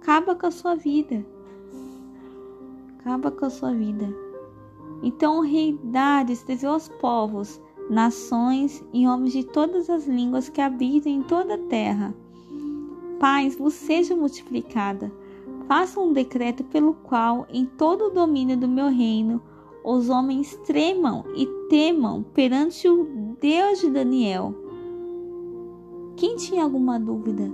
acaba 0.00 0.34
com 0.34 0.46
a 0.46 0.50
sua 0.50 0.74
vida. 0.74 1.24
Acaba 2.98 3.30
com 3.30 3.46
a 3.46 3.50
sua 3.50 3.72
vida. 3.72 4.06
Então 5.02 5.38
o 5.38 5.42
rei 5.42 5.78
desejou 6.26 6.72
aos 6.72 6.88
povos, 6.88 7.60
nações 7.88 8.84
e 8.92 9.06
homens 9.06 9.32
de 9.32 9.44
todas 9.44 9.88
as 9.88 10.06
línguas 10.06 10.48
que 10.48 10.60
habitam 10.60 11.10
em 11.10 11.22
toda 11.22 11.54
a 11.54 11.58
terra. 11.58 12.14
Paz 13.18 13.56
vos 13.56 13.74
seja 13.74 14.16
multiplicada. 14.16 15.12
Faça 15.66 16.00
um 16.00 16.12
decreto 16.12 16.64
pelo 16.64 16.94
qual, 16.94 17.46
em 17.50 17.64
todo 17.64 18.06
o 18.06 18.10
domínio 18.10 18.56
do 18.56 18.66
meu 18.66 18.88
reino, 18.88 19.40
os 19.84 20.08
homens 20.08 20.56
tremam 20.66 21.24
e 21.34 21.46
temam 21.68 22.22
perante 22.34 22.88
o 22.88 23.36
Deus 23.40 23.80
de 23.80 23.90
Daniel. 23.90 24.54
Quem 26.16 26.36
tinha 26.36 26.62
alguma 26.62 26.98
dúvida? 26.98 27.50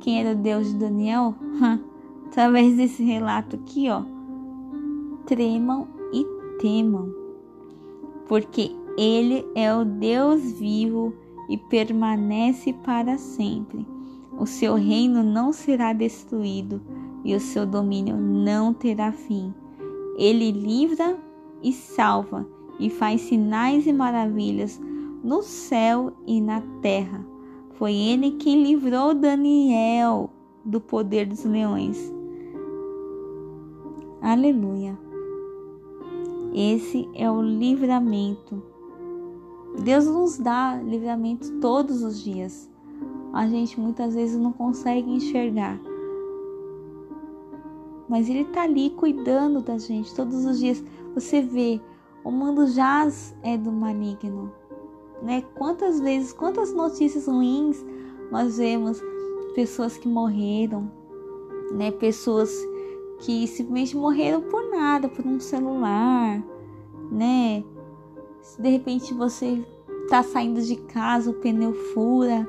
Quem 0.00 0.20
era 0.20 0.32
o 0.32 0.40
Deus 0.40 0.68
de 0.68 0.76
Daniel? 0.76 1.34
Através 2.26 2.76
desse 2.76 3.02
relato 3.02 3.56
aqui, 3.56 3.88
ó. 3.90 4.02
Tremam 5.26 5.88
e 6.12 6.24
temam, 6.58 7.12
porque 8.28 8.70
Ele 8.96 9.46
é 9.54 9.74
o 9.74 9.84
Deus 9.84 10.52
vivo 10.52 11.12
e 11.48 11.56
permanece 11.56 12.72
para 12.72 13.18
sempre. 13.18 13.86
O 14.38 14.46
seu 14.46 14.74
reino 14.74 15.22
não 15.22 15.52
será 15.52 15.92
destruído 15.92 16.80
e 17.24 17.34
o 17.34 17.40
seu 17.40 17.64
domínio 17.64 18.16
não 18.16 18.72
terá 18.74 19.12
fim. 19.12 19.54
Ele 20.18 20.50
livra 20.50 21.16
e 21.62 21.72
salva 21.72 22.46
e 22.78 22.90
faz 22.90 23.22
sinais 23.22 23.86
e 23.86 23.92
maravilhas 23.92 24.80
no 25.22 25.42
céu 25.42 26.12
e 26.26 26.40
na 26.40 26.60
terra. 26.82 27.24
Foi 27.74 27.94
ele 27.94 28.32
quem 28.32 28.62
livrou 28.62 29.14
Daniel 29.14 30.30
do 30.64 30.80
poder 30.80 31.26
dos 31.26 31.44
leões. 31.44 32.12
Aleluia. 34.20 35.03
Esse 36.54 37.08
é 37.14 37.28
o 37.28 37.42
livramento. 37.42 38.62
Deus 39.82 40.06
nos 40.06 40.38
dá 40.38 40.76
livramento 40.76 41.58
todos 41.58 42.02
os 42.04 42.22
dias. 42.22 42.70
A 43.32 43.48
gente 43.48 43.80
muitas 43.80 44.14
vezes 44.14 44.38
não 44.38 44.52
consegue 44.52 45.10
enxergar. 45.10 45.80
Mas 48.08 48.28
Ele 48.28 48.42
está 48.42 48.62
ali 48.62 48.90
cuidando 48.90 49.60
da 49.60 49.78
gente 49.78 50.14
todos 50.14 50.44
os 50.44 50.60
dias. 50.60 50.84
Você 51.14 51.42
vê, 51.42 51.80
o 52.22 52.30
mundo 52.30 52.68
jaz 52.68 53.34
é 53.42 53.58
do 53.58 53.72
maligno. 53.72 54.52
Né? 55.20 55.42
Quantas 55.56 55.98
vezes, 55.98 56.32
quantas 56.32 56.72
notícias 56.72 57.26
ruins 57.26 57.84
nós 58.30 58.58
vemos 58.58 59.02
pessoas 59.56 59.96
que 59.96 60.06
morreram, 60.06 60.90
né? 61.72 61.90
Pessoas 61.90 62.52
que 63.20 63.46
simplesmente 63.46 63.96
morreram 63.96 64.42
por 64.42 64.70
nada, 64.70 65.08
por 65.08 65.26
um 65.26 65.40
celular, 65.40 66.42
né? 67.10 67.64
Se 68.42 68.60
de 68.60 68.68
repente 68.68 69.14
você 69.14 69.64
tá 70.08 70.22
saindo 70.22 70.60
de 70.60 70.76
casa, 70.76 71.30
o 71.30 71.34
pneu 71.34 71.72
fura, 71.72 72.46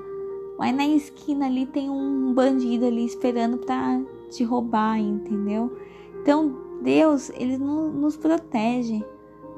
mas 0.57 0.75
na 0.75 0.85
esquina 0.87 1.45
ali 1.45 1.65
tem 1.65 1.89
um 1.89 2.33
bandido 2.33 2.85
ali 2.85 3.05
esperando 3.05 3.57
para 3.57 4.01
te 4.29 4.43
roubar, 4.43 4.99
entendeu? 4.99 5.71
Então 6.21 6.65
Deus, 6.81 7.31
ele 7.31 7.57
nos 7.57 8.15
protege. 8.15 9.03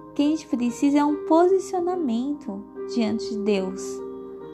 O 0.10 0.14
que 0.14 0.22
a 0.22 0.26
gente 0.26 0.48
precisa 0.48 1.00
é 1.00 1.06
um 1.06 1.26
posicionamento 1.26 2.64
diante 2.94 3.30
de 3.30 3.40
Deus. 3.40 3.84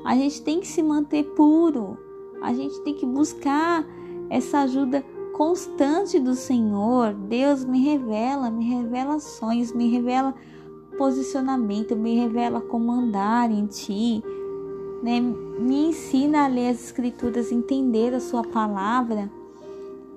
A 0.03 0.15
gente 0.15 0.41
tem 0.41 0.59
que 0.59 0.67
se 0.67 0.81
manter 0.81 1.23
puro. 1.35 1.97
A 2.41 2.53
gente 2.53 2.81
tem 2.81 2.93
que 2.93 3.05
buscar 3.05 3.85
essa 4.29 4.61
ajuda 4.61 5.05
constante 5.33 6.19
do 6.19 6.35
Senhor. 6.35 7.13
Deus 7.13 7.65
me 7.65 7.83
revela, 7.83 8.49
me 8.49 8.63
revela 8.69 9.19
sonhos, 9.19 9.73
me 9.73 9.89
revela 9.89 10.33
posicionamento, 10.97 11.95
me 11.95 12.15
revela 12.15 12.61
como 12.61 12.91
andar 12.91 13.51
em 13.51 13.65
Ti. 13.65 14.23
Né? 15.01 15.19
Me 15.19 15.89
ensina 15.89 16.45
a 16.45 16.47
ler 16.47 16.69
as 16.69 16.85
Escrituras, 16.85 17.51
entender 17.51 18.13
a 18.13 18.19
Sua 18.19 18.43
palavra, 18.43 19.29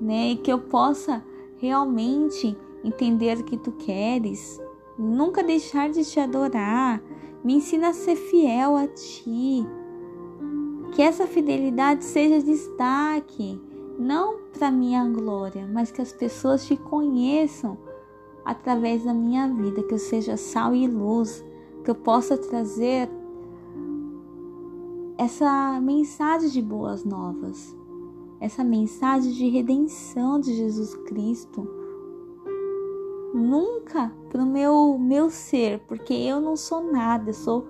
né? 0.01 0.31
E 0.31 0.37
que 0.37 0.53
eu 0.53 0.61
possa 0.61 1.25
realmente 1.57 2.57
entender 2.85 3.39
o 3.39 3.45
que 3.45 3.57
tu 3.57 3.73
queres, 3.73 4.61
nunca 4.99 5.43
deixar 5.43 5.91
de 5.91 6.05
te 6.05 6.21
adorar. 6.21 7.03
Me 7.43 7.55
ensina 7.55 7.89
a 7.89 7.93
ser 7.93 8.17
fiel 8.17 8.77
a 8.77 8.87
ti. 8.87 9.67
Que 10.93 11.03
essa 11.03 11.27
fidelidade 11.27 12.05
seja 12.05 12.41
destaque, 12.41 13.61
não 13.99 14.39
para 14.53 14.71
minha 14.71 15.09
glória, 15.09 15.69
mas 15.73 15.91
que 15.91 16.03
as 16.03 16.13
pessoas 16.13 16.67
te 16.67 16.77
conheçam 16.77 17.79
através 18.45 19.05
da 19.05 19.13
minha 19.13 19.49
vida, 19.49 19.83
que 19.83 19.95
eu 19.95 19.99
seja 19.99 20.37
sal 20.37 20.75
e 20.75 20.87
luz, 20.87 21.45
que 21.85 21.91
eu 21.91 21.95
possa 21.95 22.37
trazer 22.37 23.09
essa 25.19 25.81
mensagem 25.81 26.51
de 26.51 26.63
boas 26.63 27.05
novas 27.05 27.77
essa 28.41 28.63
mensagem 28.63 29.33
de 29.33 29.49
redenção 29.49 30.39
de 30.39 30.55
Jesus 30.55 30.95
Cristo. 30.95 31.67
Nunca 33.35 34.13
para 34.31 34.43
o 34.43 34.47
meu, 34.47 34.99
meu 34.99 35.31
ser, 35.31 35.81
porque 35.87 36.13
eu 36.15 36.41
não 36.41 36.57
sou 36.57 36.91
nada, 36.91 37.31
eu 37.31 37.35
sou 37.35 37.67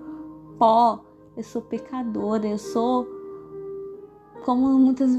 pó, 0.57 1.03
eu 1.35 1.43
sou 1.43 1.61
pecadora, 1.61 2.47
eu 2.47 2.57
sou, 2.57 3.07
como 4.45 4.67
muitas 4.79 5.11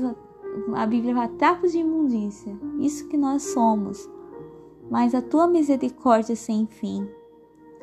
a 0.74 0.86
Bíblia 0.86 1.14
fala, 1.14 1.28
trapos 1.28 1.72
de 1.72 1.78
imundícia. 1.78 2.56
Isso 2.78 3.08
que 3.08 3.16
nós 3.16 3.42
somos. 3.42 4.08
Mas 4.90 5.14
a 5.14 5.20
tua 5.20 5.46
misericórdia 5.46 6.34
sem 6.34 6.66
fim, 6.66 7.08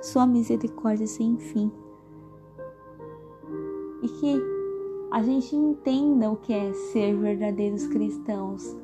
sua 0.02 0.26
misericórdia 0.26 1.08
sem 1.08 1.38
fim. 1.38 1.72
E 4.02 4.08
que 4.08 4.42
a 5.12 5.22
gente 5.22 5.56
entenda 5.56 6.32
o 6.32 6.36
que 6.36 6.52
é 6.52 6.74
ser 6.74 7.16
verdadeiros 7.16 7.88
cristãos. 7.88 8.76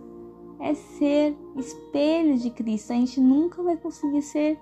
É 0.60 0.74
ser 0.74 1.36
espelho 1.58 2.38
de 2.38 2.52
Cristo. 2.52 2.94
A 2.94 2.96
gente 2.96 3.20
nunca 3.20 3.64
vai 3.64 3.76
conseguir 3.76 4.22
ser 4.22 4.60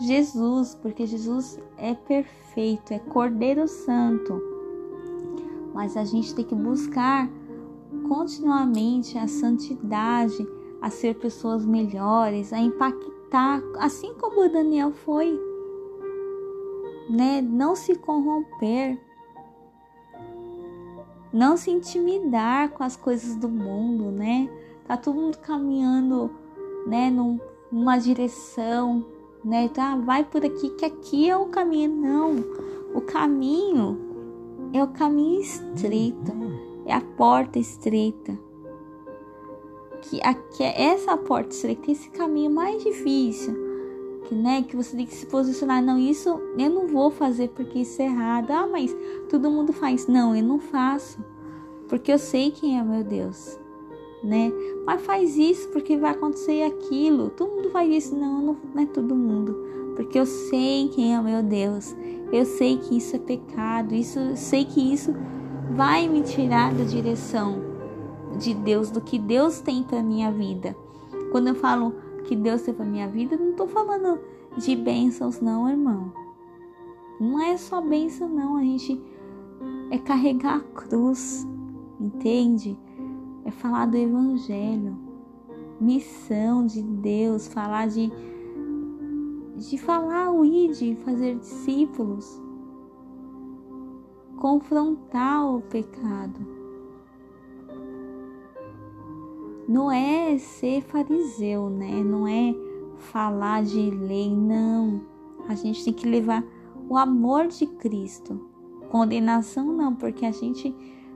Jesus, 0.00 0.74
porque 0.76 1.06
Jesus 1.06 1.58
é 1.76 1.94
perfeito, 1.94 2.92
é 2.92 2.98
Cordeiro 2.98 3.66
Santo. 3.68 4.40
Mas 5.74 5.96
a 5.96 6.04
gente 6.04 6.34
tem 6.34 6.44
que 6.44 6.54
buscar 6.54 7.28
continuamente 8.08 9.18
a 9.18 9.26
santidade, 9.26 10.46
a 10.80 10.90
ser 10.90 11.16
pessoas 11.16 11.64
melhores, 11.64 12.52
a 12.52 12.58
impactar, 12.58 13.62
assim 13.78 14.14
como 14.14 14.48
Daniel 14.48 14.92
foi, 14.92 15.38
né? 17.08 17.40
Não 17.42 17.74
se 17.74 17.96
corromper, 17.96 18.98
não 21.32 21.56
se 21.56 21.70
intimidar 21.70 22.70
com 22.70 22.82
as 22.82 22.96
coisas 22.96 23.36
do 23.36 23.48
mundo, 23.48 24.10
né? 24.10 24.48
Tá 24.86 24.96
todo 24.96 25.20
mundo 25.20 25.38
caminhando, 25.38 26.30
né, 26.86 27.10
num, 27.10 27.38
numa 27.70 27.98
direção, 27.98 29.04
né? 29.44 29.68
Tá, 29.68 29.96
vai 29.96 30.24
por 30.24 30.44
aqui 30.44 30.70
que 30.70 30.84
aqui 30.84 31.30
é 31.30 31.36
o 31.36 31.46
caminho. 31.46 31.94
Não, 31.94 32.36
o 32.94 33.00
caminho 33.00 33.98
é 34.72 34.82
o 34.82 34.88
caminho 34.88 35.40
estreito, 35.40 36.32
é 36.90 36.94
a 36.94 37.00
porta 37.00 37.58
estreita. 37.58 38.38
Que 40.02 40.20
aqui 40.22 40.62
é 40.62 40.82
essa 40.82 41.16
porta 41.16 41.50
estreita, 41.50 41.90
esse 41.90 42.10
caminho 42.10 42.50
mais 42.50 42.82
difícil 42.82 43.70
que, 44.30 44.34
né, 44.34 44.62
que 44.62 44.76
você 44.76 44.96
tem 44.96 45.04
que 45.04 45.14
se 45.14 45.26
posicionar. 45.26 45.82
Não, 45.82 45.98
isso 45.98 46.40
eu 46.56 46.70
não 46.70 46.86
vou 46.86 47.10
fazer 47.10 47.48
porque 47.48 47.80
isso 47.80 48.00
é 48.00 48.06
errado. 48.06 48.50
Ah, 48.52 48.68
mas 48.70 48.96
todo 49.28 49.50
mundo 49.50 49.72
faz. 49.72 50.06
Não, 50.06 50.34
eu 50.34 50.42
não 50.42 50.60
faço. 50.60 51.18
Porque 51.88 52.12
eu 52.12 52.18
sei 52.18 52.52
quem 52.52 52.78
é 52.78 52.82
meu 52.84 53.02
Deus, 53.02 53.58
né? 54.22 54.52
Mas 54.86 55.02
faz 55.02 55.36
isso 55.36 55.68
porque 55.70 55.96
vai 55.96 56.12
acontecer 56.12 56.62
aquilo. 56.62 57.30
Todo 57.30 57.50
mundo 57.50 57.70
faz 57.70 57.92
isso. 57.92 58.16
Não, 58.16 58.40
não, 58.40 58.56
não 58.72 58.82
é 58.82 58.86
todo 58.86 59.16
mundo. 59.16 59.56
Porque 59.96 60.18
eu 60.18 60.24
sei 60.24 60.88
quem 60.94 61.16
é 61.16 61.20
meu 61.20 61.42
Deus. 61.42 61.96
Eu 62.32 62.44
sei 62.44 62.78
que 62.78 62.96
isso 62.96 63.16
é 63.16 63.18
pecado. 63.18 63.92
Isso, 63.92 64.20
eu 64.20 64.36
sei 64.36 64.64
que 64.64 64.80
isso 64.80 65.12
vai 65.74 66.08
me 66.08 66.22
tirar 66.22 66.74
da 66.74 66.84
direção 66.84 67.62
de 68.38 68.54
Deus, 68.54 68.90
do 68.90 69.00
que 69.00 69.18
Deus 69.18 69.60
tem 69.60 69.82
para 69.82 70.02
minha 70.02 70.30
vida. 70.30 70.76
Quando 71.30 71.48
eu 71.48 71.54
falo 71.54 71.94
que 72.24 72.34
Deus 72.34 72.62
tem 72.62 72.74
para 72.74 72.84
minha 72.84 73.08
vida, 73.08 73.36
não 73.36 73.50
estou 73.50 73.68
falando 73.68 74.20
de 74.56 74.74
bênçãos, 74.76 75.40
não, 75.40 75.68
irmão. 75.68 76.12
Não 77.20 77.40
é 77.40 77.56
só 77.56 77.80
bênção, 77.80 78.28
não. 78.28 78.56
A 78.56 78.62
gente 78.62 79.00
é 79.90 79.98
carregar 79.98 80.56
a 80.56 80.60
cruz, 80.60 81.46
entende? 82.00 82.78
É 83.44 83.50
falar 83.50 83.86
do 83.86 83.96
Evangelho, 83.96 84.96
missão 85.80 86.66
de 86.66 86.82
Deus, 86.82 87.48
falar 87.48 87.86
de 87.86 88.10
de 89.56 89.76
falar 89.76 90.32
o 90.32 90.42
id, 90.42 90.96
fazer 91.04 91.36
discípulos, 91.36 92.40
confrontar 94.40 95.46
o 95.54 95.60
pecado. 95.60 96.60
não 99.70 99.88
é 99.88 100.36
ser 100.36 100.82
fariseu, 100.82 101.70
né? 101.70 102.02
Não 102.02 102.26
é 102.26 102.52
falar 102.96 103.62
de 103.62 103.88
lei, 103.88 104.28
não. 104.28 105.00
A 105.46 105.54
gente 105.54 105.84
tem 105.84 105.92
que 105.92 106.08
levar 106.08 106.44
o 106.88 106.96
amor 106.96 107.46
de 107.46 107.66
Cristo. 107.68 108.48
Condenação 108.90 109.72
não, 109.72 109.94
porque 109.94 110.26
a 110.26 110.32
gente 110.32 110.74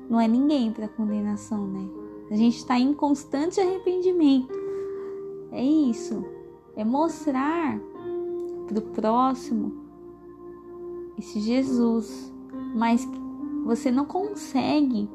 não 0.09 0.21
é 0.21 0.29
ninguém 0.29 0.71
para 0.71 0.87
condenação, 0.87 1.67
né? 1.67 1.85
A 2.31 2.37
gente 2.37 2.59
está 2.59 2.79
em 2.79 2.95
constante 2.95 3.61
arrependimento. 3.61 4.55
É 5.51 5.65
isso. 5.65 6.25
É 6.77 6.85
mostrar 6.85 7.81
para 8.69 8.79
o 8.79 8.83
próximo 8.83 9.73
esse 11.19 11.41
Jesus. 11.41 12.33
Mas 12.75 13.09
você 13.65 13.91
não 13.91 14.05
consegue 14.05 15.09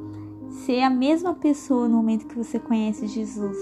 ser 0.50 0.82
a 0.82 0.90
mesma 0.90 1.34
pessoa 1.34 1.88
no 1.88 1.98
momento 1.98 2.28
que 2.28 2.38
você 2.38 2.58
conhece 2.58 3.06
Jesus. 3.08 3.58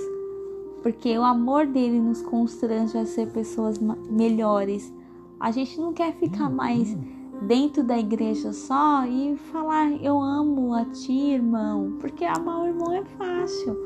Porque 0.81 1.17
o 1.17 1.23
amor 1.23 1.65
dele 1.65 1.99
nos 1.99 2.21
constrange 2.21 2.97
a 2.97 3.05
ser 3.05 3.31
pessoas 3.31 3.79
melhores. 4.09 4.93
A 5.39 5.51
gente 5.51 5.79
não 5.81 5.91
quer 5.91 6.13
ficar 6.13 6.49
mais 6.49 6.95
dentro 7.41 7.83
da 7.83 7.97
igreja 7.97 8.53
só 8.53 9.05
e 9.05 9.35
falar 9.51 9.91
eu 10.03 10.19
amo 10.19 10.73
a 10.73 10.85
ti, 10.85 11.31
irmão, 11.31 11.97
porque 11.99 12.25
amar 12.25 12.63
o 12.63 12.67
irmão 12.67 12.93
é 12.93 13.03
fácil, 13.03 13.77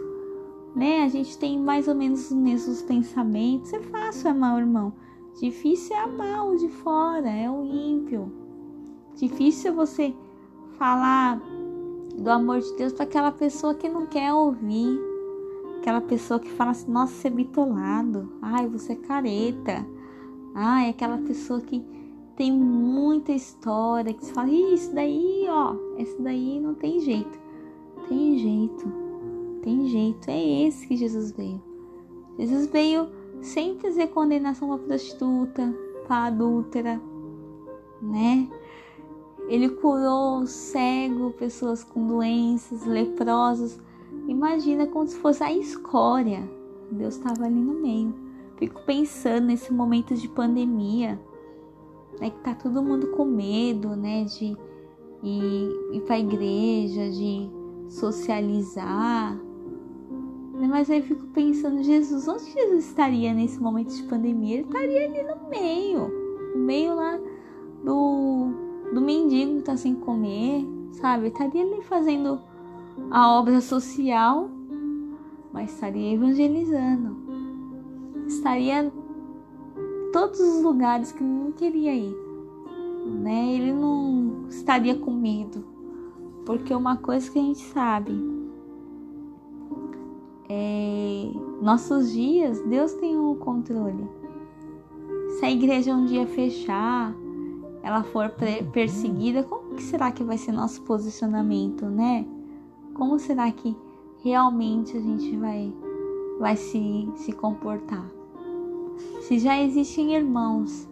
né? 0.76 1.04
A 1.04 1.10
gente 1.10 1.38
tem 1.38 1.60
mais 1.60 1.88
ou 1.88 1.96
menos 1.96 2.32
os 2.32 2.38
mesmos 2.38 2.82
pensamentos, 2.82 3.74
é 3.74 3.80
fácil 3.80 4.30
amar 4.30 4.56
o 4.56 4.60
irmão. 4.60 4.94
Difícil 5.40 5.96
é 5.96 6.00
amar 6.00 6.48
o 6.48 6.58
de 6.58 6.70
fora, 6.70 7.30
é 7.30 7.50
o 7.50 7.66
ímpio. 7.66 8.32
Difícil 9.22 9.76
você 9.76 10.16
falar 10.80 11.40
do 12.18 12.28
amor 12.28 12.60
de 12.60 12.74
Deus 12.74 12.92
para 12.92 13.04
aquela 13.04 13.32
pessoa 13.32 13.76
que 13.76 13.88
não 13.88 14.08
quer 14.08 14.34
ouvir, 14.34 15.00
aquela 15.78 16.02
pessoa 16.02 16.40
que 16.40 16.50
fala 16.50 16.72
assim: 16.72 16.92
"Nossa, 16.92 17.14
você 17.14 17.28
é 17.28 17.32
bitolado. 17.32 18.32
Ai, 18.42 18.68
você 18.68 18.94
é 18.94 18.96
careta." 18.96 19.86
Ai, 20.56 20.90
aquela 20.90 21.20
pessoa 21.20 21.62
que 21.62 21.86
tem 22.36 22.52
muita 22.52 23.32
história, 23.32 24.12
que 24.12 24.26
se 24.26 24.34
fala, 24.34 24.50
isso 24.50 24.92
daí, 24.92 25.46
ó, 25.48 25.76
esse 26.00 26.20
daí 26.20 26.60
não 26.60 26.74
tem 26.74 27.00
jeito. 27.00 27.40
Tem 28.10 28.40
jeito, 28.40 28.92
tem 29.62 29.86
jeito. 29.86 30.30
É 30.30 30.66
esse 30.66 30.88
que 30.88 30.98
Jesus 30.98 31.32
veio. 31.32 31.62
Jesus 32.40 32.66
veio 32.66 33.08
sem 33.40 33.76
trazer 33.76 34.08
condenação 34.08 34.68
para 34.70 34.80
prostituta, 34.80 35.72
para 36.08 36.26
adúltera, 36.26 37.00
né? 38.02 38.50
Ele 39.52 39.68
curou 39.68 40.48
cego, 40.48 41.32
pessoas 41.32 41.84
com 41.84 42.08
doenças, 42.08 42.86
leprosos. 42.86 43.78
Imagina 44.26 44.88
como 44.88 45.06
se 45.06 45.18
fosse 45.18 45.44
a 45.44 45.52
escória. 45.52 46.50
Deus 46.90 47.18
estava 47.18 47.44
ali 47.44 47.60
no 47.60 47.74
meio. 47.74 48.16
Fico 48.56 48.82
pensando 48.86 49.48
nesse 49.48 49.74
momento 49.74 50.16
de 50.16 50.30
pandemia 50.30 51.20
né, 52.18 52.30
que 52.30 52.40
tá 52.40 52.56
todo 52.56 52.82
mundo 52.82 53.08
com 53.08 53.26
medo, 53.26 53.90
né, 53.90 54.24
de 54.24 54.56
ir, 55.22 55.70
ir 55.92 56.02
para 56.06 56.16
a 56.16 56.20
igreja, 56.20 57.10
de 57.10 57.50
socializar. 57.90 59.36
Né, 60.54 60.66
mas 60.66 60.90
aí 60.90 61.02
fico 61.02 61.28
pensando, 61.28 61.84
Jesus, 61.84 62.26
onde 62.26 62.50
Jesus 62.54 62.86
estaria 62.86 63.34
nesse 63.34 63.60
momento 63.60 63.94
de 63.94 64.04
pandemia? 64.04 64.60
Ele 64.60 64.64
estaria 64.64 65.06
ali 65.08 65.24
no 65.24 65.50
meio, 65.50 66.54
no 66.56 66.62
meio 66.62 66.96
lá 66.96 67.20
do, 67.84 68.71
do 68.94 69.02
mendigo 69.02 69.58
que 69.58 69.64
tá 69.64 69.78
sem 69.78 69.96
comer, 69.96 70.66
sabe? 70.92 71.28
Estaria 71.28 71.64
ali 71.64 71.82
fazendo 71.84 72.40
a 73.10 73.40
obra 73.40 73.62
social, 73.62 74.50
mas 75.52 75.72
estaria 75.72 76.14
evangelizando. 76.14 77.18
Estaria 78.28 78.92
todos 80.12 80.40
os 80.40 80.64
lugares 80.64 81.12
que 81.12 81.24
não 81.24 81.52
queria 81.52 81.94
ir, 81.94 82.16
né? 83.22 83.54
Ele 83.54 83.74
não 83.74 84.48
estaria 84.50 84.96
com 84.96 85.12
medo, 85.12 85.64
porque 86.46 86.74
uma 86.74 86.98
coisa 86.98 87.30
que 87.32 87.40
a 87.40 87.42
gente 87.42 87.60
sabe 87.60 88.12
é 90.50 91.32
nossos 91.62 92.12
dias, 92.12 92.60
Deus 92.64 92.94
tem 92.94 93.18
o 93.18 93.36
controle. 93.36 94.06
Se 95.40 95.46
a 95.46 95.52
igreja 95.52 95.94
um 95.94 96.06
dia 96.06 96.26
fechar, 96.28 97.16
ela 97.84 98.04
for 98.04 98.32
perseguida, 98.72 99.44
como 99.44 99.76
que 99.76 99.84
será 99.84 100.12
que 100.12 100.24
vai 100.24 100.38
ser 100.38 100.52
nosso 100.52 100.82
posicionamento, 100.84 101.86
né? 101.86 102.26
Como 102.94 103.18
será 103.18 103.52
que 103.52 103.76
realmente 104.24 104.96
a 104.96 105.02
gente 105.02 105.36
vai 105.38 105.74
vai 106.40 106.56
se, 106.56 107.10
se 107.16 107.32
comportar? 107.32 108.06
Se 109.22 109.40
já 109.40 109.60
existem 109.62 110.16
irmãos 110.16 110.88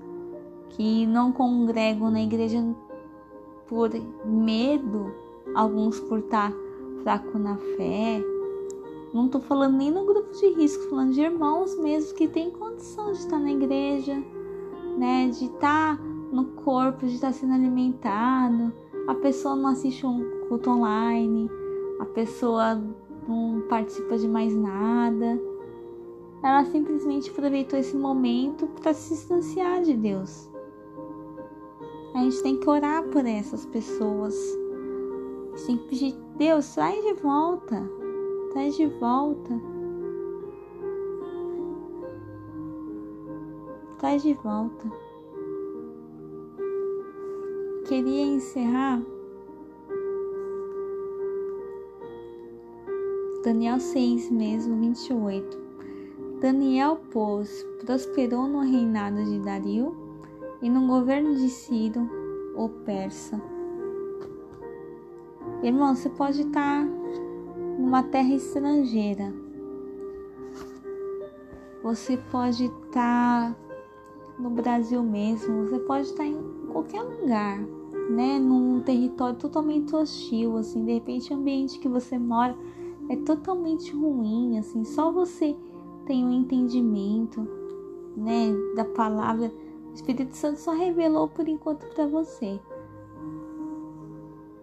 que 0.71 1.05
não 1.05 1.31
congregam 1.31 2.09
na 2.09 2.21
igreja 2.21 2.63
por 3.67 3.89
medo, 4.25 5.13
alguns 5.53 5.99
por 5.99 6.19
estar 6.19 6.51
fraco 7.03 7.37
na 7.37 7.57
fé, 7.57 8.23
não 9.13 9.25
estou 9.25 9.41
falando 9.41 9.77
nem 9.77 9.91
no 9.91 10.05
grupo 10.05 10.31
de 10.33 10.47
risco, 10.53 10.89
falando 10.89 11.13
de 11.13 11.21
irmãos 11.21 11.77
mesmo 11.77 12.15
que 12.15 12.27
têm 12.27 12.51
condição 12.51 13.11
de 13.11 13.19
estar 13.19 13.39
na 13.39 13.51
igreja, 13.51 14.23
né, 14.97 15.27
de 15.29 15.45
estar 15.45 15.99
no 16.31 16.45
corpo, 16.45 17.05
de 17.05 17.15
estar 17.15 17.31
sendo 17.31 17.53
alimentado. 17.53 18.73
A 19.07 19.15
pessoa 19.15 19.55
não 19.55 19.69
assiste 19.69 20.05
um 20.05 20.47
culto 20.47 20.69
online, 20.69 21.49
a 21.99 22.05
pessoa 22.05 22.81
não 23.27 23.63
participa 23.69 24.17
de 24.17 24.27
mais 24.27 24.55
nada 24.55 25.39
ela 26.41 26.63
simplesmente 26.65 27.29
aproveitou 27.29 27.77
esse 27.77 27.95
momento 27.95 28.67
para 28.67 28.93
se 28.93 29.13
distanciar 29.13 29.81
de 29.81 29.95
Deus. 29.95 30.49
A 32.15 32.19
gente 32.19 32.41
tem 32.41 32.59
que 32.59 32.69
orar 32.69 33.03
por 33.09 33.25
essas 33.25 33.65
pessoas. 33.65 34.35
A 35.53 35.57
gente 35.57 35.65
tem 35.65 35.77
que 35.77 35.87
pedir, 35.87 36.15
Deus, 36.37 36.73
traz 36.73 37.03
de 37.03 37.13
volta. 37.15 37.89
Traz 38.51 38.75
de 38.75 38.87
volta. 38.87 39.61
Traz 43.97 44.23
de 44.23 44.33
volta. 44.35 45.08
Queria 47.89 48.21
encerrar 48.21 49.01
Daniel 53.43 53.79
6 53.79 54.29
mesmo, 54.29 54.77
28. 54.79 55.57
Daniel, 56.39 57.01
pois, 57.09 57.65
prosperou 57.83 58.47
no 58.47 58.59
reinado 58.59 59.25
de 59.25 59.39
Dario 59.39 59.97
e 60.61 60.69
no 60.69 60.85
governo 60.85 61.33
de 61.33 61.49
Ciro, 61.49 62.07
o 62.55 62.69
persa. 62.69 63.41
Irmão, 65.63 65.95
você 65.95 66.11
pode 66.11 66.43
estar 66.43 66.85
numa 67.79 68.03
terra 68.03 68.35
estrangeira. 68.35 69.33
Você 71.81 72.17
pode 72.29 72.65
estar 72.65 73.57
no 74.37 74.51
Brasil 74.51 75.01
mesmo, 75.01 75.65
você 75.65 75.79
pode 75.79 76.03
estar 76.03 76.25
em 76.27 76.39
qualquer 76.71 77.01
lugar, 77.01 77.78
né? 78.09 78.39
Num 78.39 78.81
território 78.81 79.37
totalmente 79.37 79.95
hostil, 79.95 80.57
assim, 80.57 80.83
de 80.83 80.93
repente 80.93 81.31
o 81.31 81.37
ambiente 81.37 81.79
que 81.79 81.87
você 81.87 82.17
mora 82.17 82.57
é 83.07 83.15
totalmente 83.15 83.91
ruim, 83.95 84.57
assim, 84.57 84.83
só 84.83 85.11
você 85.11 85.55
tem 86.05 86.25
um 86.25 86.31
entendimento, 86.31 87.47
né, 88.17 88.53
da 88.75 88.83
palavra. 88.83 89.51
O 89.89 89.93
Espírito 89.93 90.35
Santo 90.35 90.59
só 90.59 90.71
revelou 90.71 91.27
por 91.27 91.47
enquanto 91.47 91.87
para 91.93 92.07
você. 92.07 92.59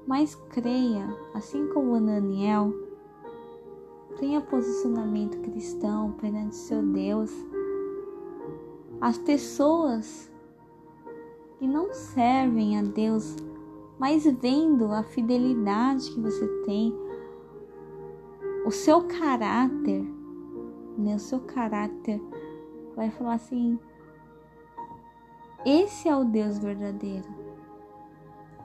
Mas 0.07 0.35
creia, 0.51 1.09
assim 1.35 1.67
como 1.69 2.01
Daniel, 2.01 2.73
tenha 4.19 4.41
posicionamento 4.41 5.41
cristão 5.41 6.13
perante 6.13 6.55
seu 6.55 6.83
Deus. 6.83 7.33
As 9.01 9.19
pessoas 9.19 10.31
que 11.59 11.67
não 11.67 11.93
servem 11.93 12.79
a 12.79 12.83
Deus, 12.83 13.37
mas 13.99 14.25
vendo 14.25 14.93
a 14.93 15.03
fidelidade 15.03 16.11
que 16.11 16.21
você 16.21 16.47
tem, 16.65 16.95
o 18.67 18.71
seu 18.71 19.03
caráter, 19.03 20.05
né, 20.99 21.15
o 21.15 21.19
seu 21.19 21.41
caráter, 21.41 22.21
vai 22.95 23.11
falar 23.11 23.35
assim: 23.35 23.79
esse 25.65 26.09
é 26.09 26.17
o 26.17 26.25
Deus 26.25 26.59
verdadeiro, 26.59 27.29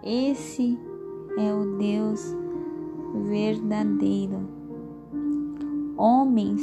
esse 0.03 0.77
é 1.37 1.53
o 1.53 1.77
Deus 1.77 2.35
verdadeiro. 3.25 4.59
Homens, 5.95 6.61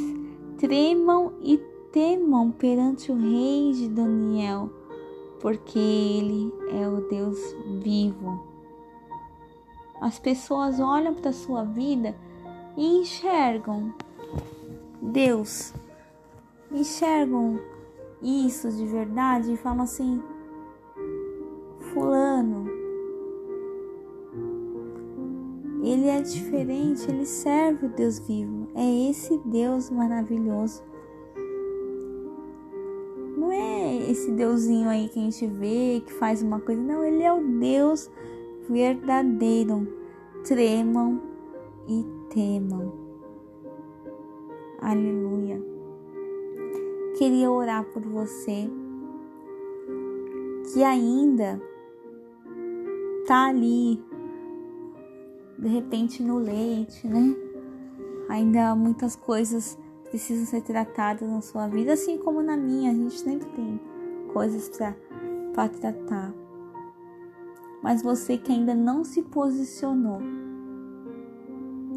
tremam 0.57 1.33
e 1.41 1.57
temam 1.91 2.51
perante 2.51 3.11
o 3.11 3.15
rei 3.15 3.71
de 3.71 3.87
Daniel, 3.87 4.69
porque 5.39 5.79
ele 5.79 6.53
é 6.71 6.87
o 6.87 7.07
Deus 7.09 7.37
vivo. 7.81 8.47
As 10.01 10.19
pessoas 10.19 10.79
olham 10.79 11.13
para 11.13 11.29
a 11.29 11.33
sua 11.33 11.63
vida 11.63 12.15
e 12.77 12.99
enxergam 12.99 13.93
Deus 15.01 15.73
enxergam 16.71 17.59
isso 18.21 18.69
de 18.71 18.85
verdade 18.85 19.53
e 19.53 19.57
falam 19.57 19.83
assim: 19.83 20.21
Fulano, 21.91 22.69
ele 25.83 26.07
é 26.07 26.21
diferente, 26.21 27.09
ele 27.09 27.25
serve 27.25 27.87
o 27.87 27.89
Deus 27.89 28.19
vivo, 28.19 28.67
é 28.75 29.09
esse 29.09 29.37
Deus 29.45 29.89
maravilhoso. 29.89 30.83
Esse 34.09 34.31
Deusinho 34.31 34.89
aí 34.89 35.07
que 35.07 35.19
a 35.19 35.21
gente 35.21 35.45
vê, 35.45 36.01
que 36.03 36.11
faz 36.13 36.41
uma 36.41 36.59
coisa, 36.59 36.81
não, 36.81 37.03
ele 37.03 37.21
é 37.21 37.31
o 37.31 37.41
Deus 37.59 38.09
verdadeiro. 38.67 39.87
Tremam 40.43 41.21
e 41.87 42.03
temam. 42.33 42.91
Aleluia. 44.81 45.61
Queria 47.17 47.51
orar 47.51 47.83
por 47.85 48.01
você 48.01 48.69
que 50.71 50.83
ainda 50.83 51.61
tá 53.27 53.49
ali, 53.49 54.01
de 55.57 55.67
repente 55.67 56.23
no 56.23 56.39
leite, 56.39 57.07
né? 57.07 57.35
Ainda 58.29 58.75
muitas 58.75 59.15
coisas 59.15 59.77
precisam 60.09 60.45
ser 60.45 60.61
tratadas 60.61 61.29
na 61.29 61.41
sua 61.41 61.67
vida, 61.67 61.93
assim 61.93 62.17
como 62.17 62.41
na 62.41 62.57
minha, 62.57 62.91
a 62.91 62.93
gente 62.93 63.19
sempre 63.19 63.47
tem 63.49 63.79
coisas 64.33 64.69
para 65.53 65.69
tratar. 65.69 66.33
Mas 67.81 68.01
você 68.01 68.37
que 68.37 68.51
ainda 68.51 68.75
não 68.75 69.03
se 69.03 69.21
posicionou, 69.21 70.19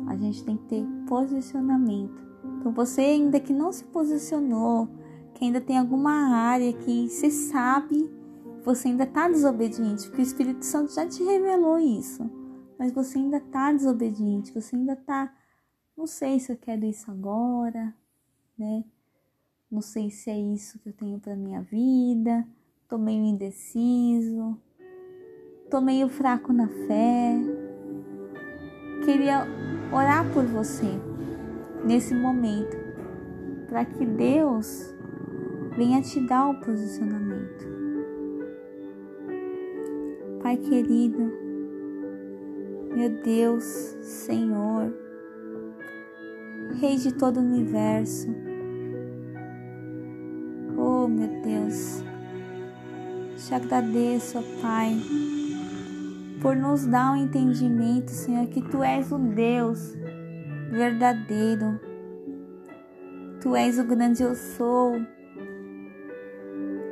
a 0.07 0.17
gente 0.17 0.45
tem 0.45 0.57
que 0.57 0.65
ter 0.65 0.87
posicionamento. 1.09 2.23
Então 2.59 2.73
você 2.73 3.01
ainda 3.01 3.41
que 3.41 3.53
não 3.53 3.73
se 3.73 3.85
posicionou, 3.85 4.89
que 5.35 5.45
ainda 5.45 5.61
tem 5.61 5.79
alguma 5.79 6.35
área 6.35 6.73
que 6.73 7.09
você 7.09 7.31
sabe 7.31 8.11
você 8.65 8.89
ainda 8.89 9.05
está 9.05 9.29
desobediente, 9.29 10.07
porque 10.07 10.23
o 10.23 10.25
Espírito 10.25 10.65
Santo 10.65 10.95
já 10.95 11.07
te 11.07 11.23
revelou 11.23 11.79
isso, 11.79 12.31
mas 12.79 12.93
você 12.93 13.19
ainda 13.19 13.39
está 13.39 13.73
desobediente, 13.73 14.53
você 14.53 14.77
ainda 14.77 14.93
está, 14.93 15.35
não 15.97 16.07
sei 16.07 16.39
se 16.39 16.53
eu 16.53 16.57
quero 16.57 16.85
isso 16.85 17.11
agora, 17.11 17.93
né? 18.57 18.85
Não 19.73 19.81
sei 19.81 20.11
se 20.11 20.29
é 20.29 20.39
isso 20.39 20.79
que 20.81 20.91
eu 20.91 20.93
tenho 20.93 21.19
para 21.19 21.35
minha 21.35 21.63
vida, 21.63 22.47
tô 22.87 22.99
meio 22.99 23.25
indeciso, 23.25 24.55
tô 25.71 25.81
meio 25.81 26.11
fraco 26.11 26.53
na 26.53 26.69
fé. 26.69 27.41
Queria 29.03 29.47
orar 29.91 30.31
por 30.35 30.45
você 30.45 30.91
nesse 31.87 32.15
momento, 32.15 32.77
para 33.67 33.87
que 33.87 34.05
Deus 34.05 34.95
venha 35.75 36.03
te 36.03 36.21
dar 36.27 36.51
o 36.51 36.61
posicionamento. 36.61 37.67
Pai 40.43 40.59
querido, 40.59 41.33
meu 42.95 43.09
Deus, 43.23 43.65
Senhor, 44.03 44.93
Rei 46.79 46.97
de 46.97 47.15
todo 47.15 47.39
o 47.39 47.43
universo, 47.43 48.42
oh 51.03 51.09
meu 51.09 51.29
Deus, 51.43 52.05
te 53.37 53.55
agradeço, 53.55 54.39
Pai, 54.61 54.97
por 56.41 56.55
nos 56.55 56.87
dar 56.87 57.13
um 57.13 57.17
entendimento, 57.17 58.11
Senhor, 58.13 58.47
que 58.47 58.63
Tu 58.63 58.83
és 58.85 59.11
o 59.11 59.19
Deus 59.19 59.97
verdadeiro, 60.71 61.81
Tu 63.41 63.57
és 63.57 63.81
o 63.81 63.85
grande 63.85 64.23
eu 64.23 64.35
sou, 64.37 64.95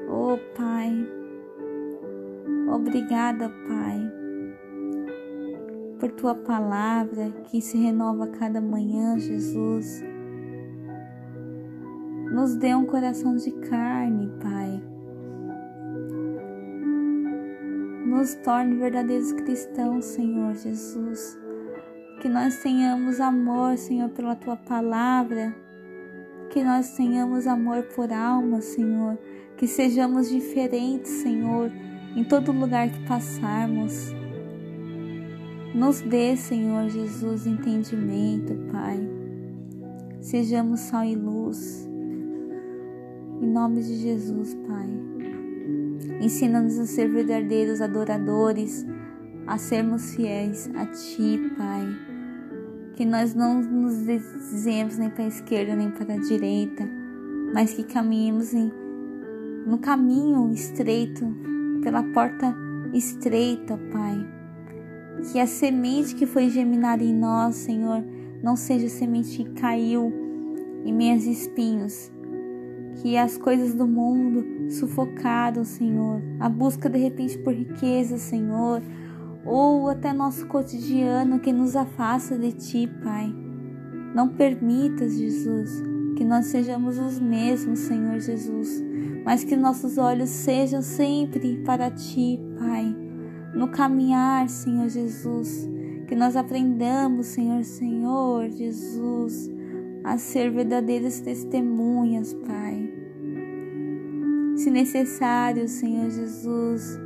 oh 0.08 0.36
Pai. 0.56 0.92
Obrigada, 2.68 3.48
Pai, 3.48 4.12
por 6.00 6.10
tua 6.12 6.34
palavra 6.34 7.30
que 7.44 7.60
se 7.60 7.78
renova 7.78 8.24
a 8.24 8.28
cada 8.28 8.60
manhã, 8.60 9.18
Jesus. 9.18 10.02
Nos 12.30 12.56
dê 12.56 12.74
um 12.74 12.86
coração 12.86 13.36
de 13.36 13.50
carne, 13.50 14.30
Pai. 14.42 14.82
Nos 18.06 18.34
torne 18.36 18.76
verdadeiros 18.76 19.32
cristãos, 19.32 20.04
Senhor 20.04 20.54
Jesus. 20.54 21.38
Que 22.20 22.28
nós 22.28 22.62
tenhamos 22.62 23.20
amor, 23.20 23.76
Senhor, 23.76 24.10
pela 24.10 24.36
tua 24.36 24.56
palavra. 24.56 25.54
Que 26.50 26.62
nós 26.62 26.94
tenhamos 26.96 27.46
amor 27.46 27.82
por 27.94 28.12
alma, 28.12 28.60
Senhor. 28.60 29.18
Que 29.56 29.66
sejamos 29.66 30.28
diferentes, 30.28 31.10
Senhor 31.10 31.70
em 32.16 32.24
todo 32.24 32.52
lugar 32.52 32.90
que 32.90 33.00
passarmos. 33.06 34.12
Nos 35.74 36.00
dê, 36.00 36.36
Senhor 36.36 36.88
Jesus, 36.88 37.46
entendimento, 37.46 38.54
Pai. 38.72 38.98
Sejamos 40.20 40.80
sal 40.80 41.04
e 41.04 41.14
luz. 41.14 41.88
Em 43.40 43.46
nome 43.46 43.80
de 43.80 43.96
Jesus, 43.96 44.54
Pai. 44.68 44.86
Ensina-nos 46.20 46.78
a 46.78 46.84
ser 46.84 47.08
verdadeiros 47.08 47.80
adoradores, 47.80 48.86
a 49.46 49.56
sermos 49.56 50.14
fiéis 50.14 50.68
a 50.74 50.84
Ti, 50.84 51.50
Pai. 51.56 51.86
Que 52.96 53.06
nós 53.06 53.34
não 53.34 53.62
nos 53.62 53.96
desviemos 53.96 54.98
nem 54.98 55.08
para 55.08 55.24
a 55.24 55.28
esquerda 55.28 55.74
nem 55.74 55.90
para 55.90 56.12
a 56.12 56.18
direita, 56.18 56.86
mas 57.54 57.72
que 57.72 57.82
caminhemos 57.82 58.52
em, 58.52 58.70
no 59.66 59.78
caminho 59.78 60.52
estreito 60.52 61.24
pela 61.82 62.02
porta 62.02 62.54
estreita, 62.92 63.80
Pai. 63.90 64.28
Que 65.32 65.40
a 65.40 65.46
semente 65.46 66.14
que 66.14 66.26
foi 66.26 66.50
geminada 66.50 67.02
em 67.02 67.14
nós, 67.14 67.54
Senhor, 67.56 68.04
não 68.42 68.54
seja 68.54 68.90
semente 68.90 69.42
que 69.42 69.50
caiu 69.58 70.12
em 70.84 70.92
meios 70.92 71.24
espinhos. 71.24 72.12
Que 73.00 73.16
as 73.16 73.36
coisas 73.36 73.74
do 73.74 73.86
mundo 73.86 74.70
sufocaram, 74.70 75.64
Senhor. 75.64 76.20
A 76.38 76.48
busca 76.48 76.88
de 76.88 76.98
repente 76.98 77.38
por 77.38 77.54
riqueza, 77.54 78.18
Senhor. 78.18 78.82
Ou 79.44 79.88
até 79.88 80.12
nosso 80.12 80.46
cotidiano 80.46 81.40
que 81.40 81.52
nos 81.52 81.76
afasta 81.76 82.38
de 82.38 82.52
Ti, 82.52 82.90
Pai. 83.02 83.34
Não 84.14 84.28
permitas, 84.28 85.16
Jesus, 85.16 85.82
que 86.16 86.24
nós 86.24 86.46
sejamos 86.46 86.98
os 86.98 87.18
mesmos, 87.18 87.78
Senhor 87.78 88.18
Jesus 88.20 88.90
mas 89.24 89.44
que 89.44 89.56
nossos 89.56 89.98
olhos 89.98 90.28
sejam 90.30 90.82
sempre 90.82 91.58
para 91.58 91.90
Ti, 91.90 92.40
Pai, 92.58 92.96
no 93.54 93.68
caminhar, 93.68 94.48
Senhor 94.48 94.88
Jesus, 94.88 95.68
que 96.08 96.14
nós 96.14 96.36
aprendamos, 96.36 97.26
Senhor, 97.26 97.62
Senhor 97.64 98.50
Jesus, 98.50 99.50
a 100.04 100.16
ser 100.18 100.50
verdadeiras 100.50 101.20
testemunhas, 101.20 102.32
Pai. 102.34 102.90
Se 104.56 104.70
necessário, 104.70 105.68
Senhor 105.68 106.10
Jesus, 106.10 106.98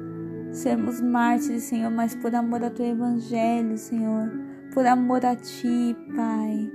sermos 0.53 1.01
mártires, 1.01 1.64
Senhor, 1.64 1.90
mas 1.90 2.14
por 2.14 2.34
amor 2.34 2.64
ao 2.64 2.70
Teu 2.70 2.86
Evangelho, 2.86 3.76
Senhor, 3.76 4.30
por 4.72 4.86
amor 4.86 5.24
a 5.24 5.36
Ti, 5.36 5.97
Pai, 6.16 6.70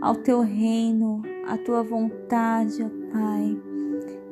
ao 0.00 0.16
Teu 0.16 0.40
reino, 0.40 1.22
à 1.46 1.56
Tua 1.56 1.82
vontade, 1.82 2.82
ó 2.82 2.88
Pai. 3.12 3.60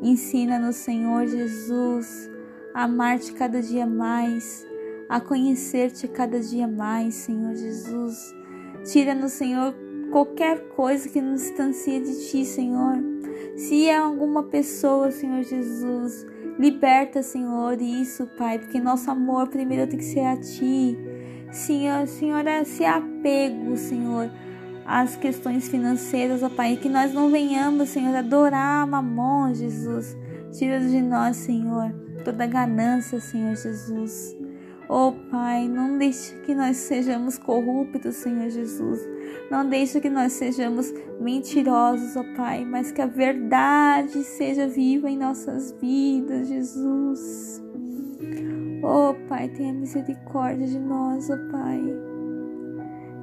Ensina-nos, 0.03 0.77
Senhor 0.77 1.27
Jesus, 1.27 2.31
a 2.75 2.85
amar-te 2.85 3.33
cada 3.33 3.61
dia 3.61 3.87
mais, 3.87 4.67
a 5.09 5.21
conhecer-te 5.21 6.07
cada 6.07 6.39
dia 6.39 6.69
mais, 6.69 7.15
Senhor 7.15 7.55
Jesus. 7.55 8.35
Tira-nos, 8.85 9.33
Senhor, 9.33 9.75
qualquer 10.11 10.69
coisa 10.71 11.09
que 11.09 11.21
nos 11.21 11.43
distancie 11.43 12.01
de 12.01 12.29
ti, 12.29 12.45
Senhor. 12.45 12.97
Se 13.57 13.89
é 13.89 13.97
alguma 13.97 14.45
pessoa, 14.45 15.11
Senhor 15.11 15.43
Jesus, 15.43 16.27
liberta, 16.59 17.23
Senhor, 17.23 17.81
isso, 17.81 18.29
Pai, 18.39 18.59
porque 18.59 18.81
nosso 18.81 19.11
amor 19.11 19.49
primeiro 19.49 19.89
tem 19.89 19.99
que 19.99 20.05
ser 20.05 20.25
a 20.25 20.37
ti. 20.37 20.99
Senhor, 21.51 22.07
Senhor, 22.07 22.47
esse 22.47 22.85
apego, 22.85 23.77
Senhor 23.77 24.31
as 24.89 25.17
questões 25.17 25.69
financeiras, 25.69 26.43
ó 26.43 26.49
Pai, 26.49 26.77
que 26.77 26.89
nós 26.89 27.13
não 27.13 27.31
venhamos, 27.31 27.91
Senhor, 27.91 28.17
adorar 28.17 28.87
mamon, 28.87 29.53
Jesus. 29.53 30.17
Tira 30.51 30.81
de 30.81 31.03
nós, 31.03 31.37
Senhor, 31.37 31.93
toda 32.25 32.47
ganância, 32.47 33.21
Senhor 33.21 33.55
Jesus. 33.55 34.38
Oh 34.91 35.13
Pai, 35.31 35.69
não 35.69 35.99
deixe 35.99 36.35
que 36.41 36.55
nós 36.55 36.79
sejamos 36.79 37.37
corruptos, 37.37 38.17
Senhor 38.17 38.49
Jesus. 38.49 39.07
Não 39.51 39.69
deixe 39.69 40.01
que 40.01 40.09
nós 40.09 40.33
sejamos 40.33 40.91
mentirosos, 41.21 42.17
ó 42.17 42.25
Pai, 42.35 42.65
mas 42.65 42.91
que 42.91 43.03
a 43.03 43.07
verdade 43.07 44.25
seja 44.25 44.67
viva 44.67 45.11
em 45.11 45.19
nossas 45.19 45.73
vidas, 45.73 46.49
Jesus. 46.49 47.63
Oh 48.83 49.15
Pai, 49.29 49.51
tenha 49.51 49.75
misericórdia 49.75 50.67
de 50.67 50.79
nós, 50.79 51.29
ó 51.29 51.37
Pai. 51.51 51.83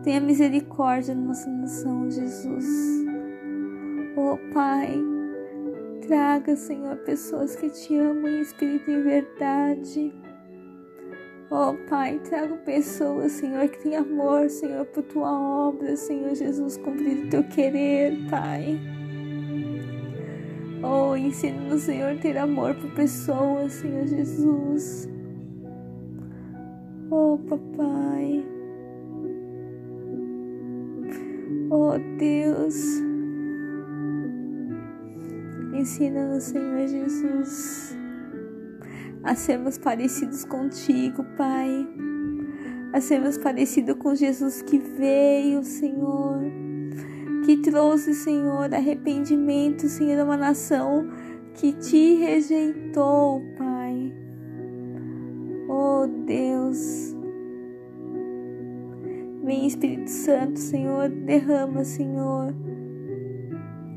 Tenha 0.03 0.21
misericórdia 0.21 1.15
da 1.15 1.21
nossa 1.21 1.49
nação, 1.49 2.11
Jesus. 2.11 2.65
Oh 4.15 4.37
Pai, 4.53 5.01
traga, 6.07 6.55
Senhor, 6.55 6.95
pessoas 6.97 7.55
que 7.55 7.71
te 7.71 7.97
amam 7.97 8.27
em 8.27 8.41
espírito 8.41 8.91
e 8.91 8.93
em 8.93 9.01
verdade. 11.49 11.51
Oh 11.51 11.75
Pai, 11.87 12.19
traga 12.19 12.55
pessoas, 12.57 13.33
Senhor, 13.33 13.67
que 13.67 13.83
têm 13.83 13.95
amor, 13.95 14.49
Senhor, 14.49 14.85
por 14.85 15.03
tua 15.03 15.31
obra, 15.31 15.95
Senhor 15.95 16.33
Jesus, 16.35 16.77
cumprir 16.77 17.25
o 17.25 17.29
teu 17.29 17.43
querer, 17.43 18.17
Pai. 18.29 18.79
Oh, 20.83 21.15
ensina-nos, 21.15 21.83
Senhor, 21.83 22.17
ter 22.19 22.37
amor 22.37 22.75
por 22.75 22.91
pessoas, 22.91 23.73
Senhor 23.73 24.07
Jesus. 24.07 25.09
Oh, 27.11 27.39
papai. 27.47 28.45
Oh, 31.69 31.97
Deus. 32.17 32.75
Ensina-nos, 35.73 36.43
Senhor 36.43 36.87
Jesus, 36.87 37.95
a 39.25 39.33
sermos 39.33 39.77
parecidos 39.79 40.45
contigo, 40.45 41.25
Pai. 41.35 41.87
A 42.93 43.01
sermos 43.01 43.37
parecidos 43.39 43.95
com 43.97 44.13
Jesus 44.13 44.61
que 44.61 44.77
veio, 44.77 45.63
Senhor. 45.63 46.41
Que 47.43 47.57
trouxe, 47.57 48.13
Senhor, 48.13 48.73
arrependimento, 48.73 49.87
Senhor, 49.89 50.19
a 50.19 50.23
uma 50.23 50.37
nação 50.37 51.09
que 51.55 51.73
te 51.73 52.15
rejeitou, 52.15 53.41
Pai. 53.57 54.13
Oh, 55.67 56.07
Deus. 56.25 57.15
Vem 59.43 59.67
Espírito 59.67 60.09
Santo, 60.09 60.59
Senhor, 60.59 61.09
derrama, 61.09 61.83
Senhor, 61.83 62.53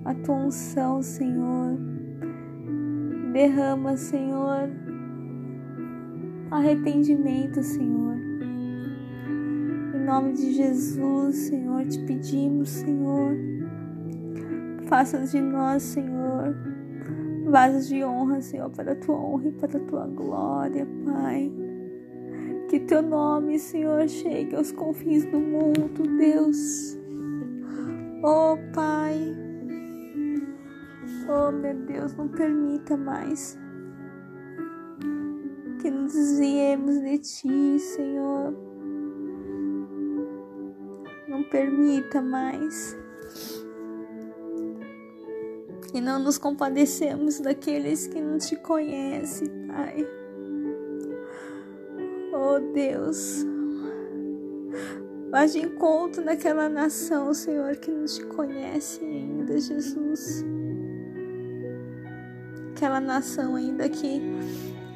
a 0.05 0.15
tua 0.15 0.37
unção, 0.37 1.03
Senhor. 1.03 1.79
Derrama, 3.33 3.97
Senhor, 3.97 4.69
arrependimento, 6.51 7.63
Senhor. 7.63 8.17
Em 9.95 10.05
nome 10.05 10.33
de 10.33 10.53
Jesus, 10.53 11.37
Senhor, 11.37 11.85
te 11.87 11.99
pedimos, 12.01 12.69
Senhor, 12.71 13.37
faça 14.87 15.25
de 15.25 15.41
nós, 15.41 15.83
Senhor, 15.83 16.57
vasos 17.47 17.89
de 17.89 18.03
honra, 18.05 18.41
Senhor, 18.41 18.71
para 18.71 18.93
a 18.93 18.97
tua 18.97 19.17
honra 19.17 19.49
e 19.49 19.53
para 19.53 19.77
a 19.77 19.85
tua 19.85 20.07
glória, 20.07 20.87
Pai. 21.05 21.53
Que 22.69 22.81
teu 22.81 23.03
nome, 23.03 23.59
Senhor, 23.59 24.07
chegue 24.09 24.55
aos 24.55 24.73
confins 24.73 25.25
do 25.27 25.39
mundo, 25.39 26.03
Deus. 26.19 26.99
Oh, 28.23 28.57
Pai. 28.75 29.17
Oh, 31.31 31.53
meu 31.53 31.75
Deus, 31.87 32.15
não 32.15 32.29
permita 32.29 32.97
mais 32.97 33.59
desviemos 36.13 37.01
de 37.01 37.19
ti, 37.19 37.79
Senhor. 37.79 38.55
Não 41.29 41.43
permita 41.45 42.21
mais 42.21 42.97
e 45.95 46.01
não 46.01 46.19
nos 46.19 46.39
compadecemos 46.39 47.41
daqueles 47.41 48.07
que 48.07 48.21
não 48.21 48.39
te 48.39 48.57
conhecem, 48.57 49.49
Pai. 49.67 50.07
Oh 52.33 52.61
Deus, 52.73 53.45
vá 55.31 55.47
de 55.47 55.61
encontro 55.61 56.25
naquela 56.25 56.69
nação, 56.69 57.33
Senhor, 57.33 57.77
que 57.77 57.91
não 57.91 58.05
te 58.05 58.25
conhece 58.27 59.05
ainda, 59.05 59.59
Jesus. 59.59 60.45
Aquela 62.73 63.01
nação 63.01 63.57
ainda 63.57 63.89
que 63.89 64.21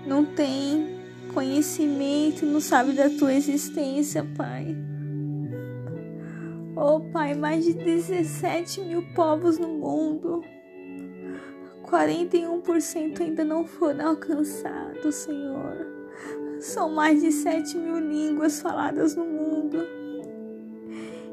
não 0.06 0.24
tem 0.24 1.01
conhecimento, 1.32 2.46
não 2.46 2.60
sabe 2.60 2.92
da 2.92 3.08
tua 3.10 3.34
existência, 3.34 4.24
Pai. 4.36 4.76
Oh 6.76 7.00
Pai, 7.12 7.34
mais 7.34 7.64
de 7.64 7.74
17 7.74 8.80
mil 8.82 9.02
povos 9.14 9.58
no 9.58 9.68
mundo. 9.68 10.42
41% 11.84 13.20
ainda 13.20 13.44
não 13.44 13.66
foram 13.66 14.08
alcançados, 14.08 15.14
Senhor. 15.14 15.86
São 16.60 16.90
mais 16.90 17.20
de 17.20 17.30
7 17.30 17.76
mil 17.76 17.98
línguas 17.98 18.60
faladas 18.60 19.14
no 19.14 19.26
mundo. 19.26 19.78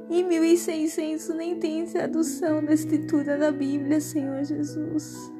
E 0.09 0.23
1.600 0.23 1.35
nem 1.35 1.59
tem 1.59 1.85
tradução 1.85 2.65
da 2.65 2.73
escritura 2.73 3.37
da 3.37 3.51
Bíblia, 3.51 4.01
Senhor 4.01 4.43
Jesus. 4.43 5.31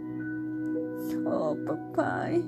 Oh, 1.26 1.55
papai. 1.66 2.43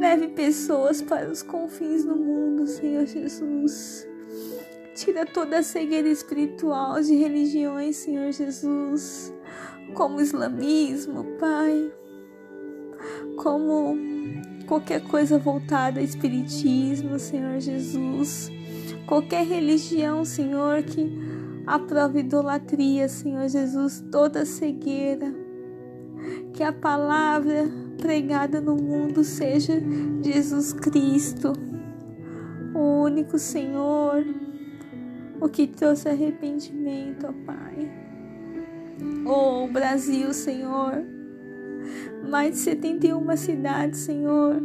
Leve 0.00 0.28
pessoas 0.28 1.02
para 1.02 1.30
os 1.30 1.42
confins 1.42 2.06
do 2.06 2.16
mundo, 2.16 2.66
Senhor 2.66 3.04
Jesus. 3.04 4.08
Tira 4.94 5.26
toda 5.26 5.58
a 5.58 5.62
cegueira 5.62 6.08
espiritual 6.08 6.98
de 7.02 7.14
religiões, 7.16 7.96
Senhor 7.96 8.32
Jesus. 8.32 9.30
Como 9.92 10.16
o 10.16 10.22
islamismo, 10.22 11.36
Pai, 11.38 11.92
como 13.36 13.94
qualquer 14.66 15.02
coisa 15.02 15.38
voltada 15.38 16.00
ao 16.00 16.04
espiritismo, 16.06 17.18
Senhor 17.18 17.60
Jesus, 17.60 18.50
qualquer 19.06 19.44
religião, 19.44 20.24
Senhor, 20.24 20.82
que 20.82 21.12
aprove 21.66 22.20
idolatria, 22.20 23.06
Senhor 23.06 23.46
Jesus, 23.50 24.02
toda 24.10 24.46
cegueira, 24.46 25.30
que 26.60 26.64
a 26.64 26.74
palavra 26.74 27.70
pregada 27.96 28.60
no 28.60 28.76
mundo 28.76 29.24
seja 29.24 29.80
Jesus 30.22 30.74
Cristo, 30.74 31.54
o 32.74 33.04
único 33.04 33.38
Senhor, 33.38 34.22
o 35.40 35.48
que 35.48 35.66
trouxe 35.66 36.10
arrependimento, 36.10 37.28
ó 37.28 37.32
Pai. 37.46 37.90
Oh, 39.24 39.68
Brasil, 39.68 40.34
Senhor. 40.34 41.02
Mais 42.28 42.50
de 42.50 42.58
71 42.58 43.36
cidades, 43.38 44.00
Senhor. 44.00 44.60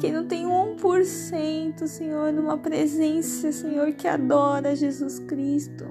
Que 0.00 0.10
não 0.10 0.26
tem 0.26 0.46
1%, 0.46 1.86
Senhor, 1.86 2.32
numa 2.32 2.56
presença, 2.56 3.52
Senhor, 3.52 3.92
que 3.92 4.08
adora 4.08 4.74
Jesus 4.74 5.18
Cristo. 5.18 5.84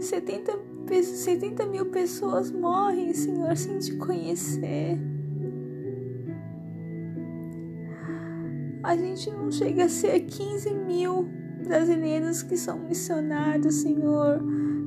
70, 0.00 0.73
70 0.92 1.66
mil 1.66 1.86
pessoas 1.86 2.50
morrem, 2.50 3.12
Senhor, 3.14 3.56
sem 3.56 3.78
te 3.78 3.96
conhecer. 3.96 4.98
A 8.82 8.96
gente 8.96 9.30
não 9.30 9.50
chega 9.50 9.84
a 9.84 9.88
ser 9.88 10.20
15 10.20 10.74
mil 10.74 11.26
brasileiros 11.66 12.42
que 12.42 12.56
são 12.56 12.78
missionários, 12.78 13.76
Senhor, 13.76 14.42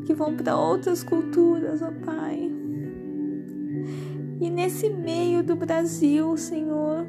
que 0.05 0.13
vão 0.13 0.35
para 0.37 0.55
outras 0.55 1.03
culturas, 1.03 1.81
ó 1.81 1.91
Pai. 2.05 2.51
E 4.39 4.49
nesse 4.51 4.89
meio 4.89 5.41
do 5.41 5.55
Brasil, 5.55 6.37
Senhor, 6.37 7.07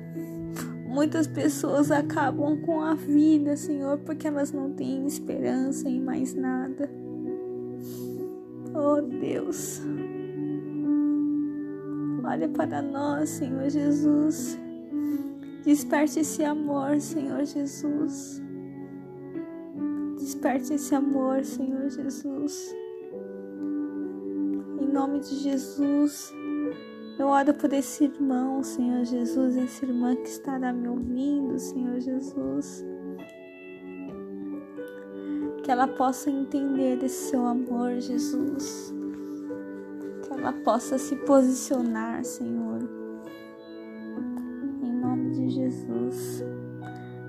muitas 0.86 1.26
pessoas 1.26 1.90
acabam 1.90 2.56
com 2.62 2.80
a 2.80 2.94
vida, 2.94 3.54
Senhor, 3.54 3.98
porque 3.98 4.26
elas 4.26 4.50
não 4.50 4.72
têm 4.72 5.06
esperança 5.06 5.88
em 5.88 6.00
mais 6.00 6.34
nada. 6.34 6.90
Oh 8.80 9.02
Deus, 9.02 9.82
olha 12.24 12.48
para 12.48 12.80
nós, 12.80 13.28
Senhor 13.28 13.68
Jesus. 13.68 14.56
Desperte 15.64 16.20
esse 16.20 16.44
amor, 16.44 17.00
Senhor 17.00 17.44
Jesus. 17.44 18.40
Desperte 20.16 20.74
esse 20.74 20.94
amor, 20.94 21.44
Senhor 21.44 21.90
Jesus. 21.90 22.72
Em 24.80 24.86
nome 24.86 25.18
de 25.18 25.34
Jesus, 25.34 26.32
eu 27.18 27.26
oro 27.26 27.52
por 27.54 27.72
esse 27.72 28.04
irmão, 28.04 28.62
Senhor 28.62 29.04
Jesus, 29.04 29.56
essa 29.56 29.84
irmã 29.86 30.14
que 30.14 30.28
estará 30.28 30.72
me 30.72 30.86
ouvindo, 30.86 31.58
Senhor 31.58 31.98
Jesus. 31.98 32.84
Que 35.68 35.72
ela 35.72 35.86
possa 35.86 36.30
entender 36.30 36.96
esse 37.04 37.28
seu 37.28 37.44
amor, 37.44 38.00
Jesus. 38.00 38.90
Que 40.22 40.32
ela 40.32 40.50
possa 40.50 40.96
se 40.96 41.14
posicionar, 41.14 42.24
Senhor. 42.24 42.78
Em 44.82 44.90
nome 44.90 45.30
de 45.32 45.50
Jesus. 45.50 46.42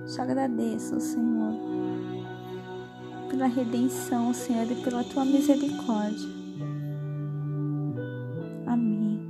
Te 0.06 0.22
agradeço, 0.22 0.98
Senhor 0.98 1.52
pela 3.28 3.46
redenção, 3.46 4.32
Senhor, 4.32 4.72
e 4.72 4.74
pela 4.76 5.04
tua 5.04 5.24
misericórdia. 5.26 6.28
Amém. 8.66 9.20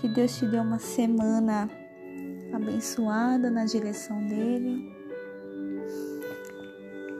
Que 0.00 0.08
Deus 0.08 0.36
te 0.36 0.46
dê 0.46 0.58
uma 0.58 0.80
semana 0.80 1.70
abençoada 2.52 3.48
na 3.48 3.64
direção 3.64 4.26
dele 4.26 4.91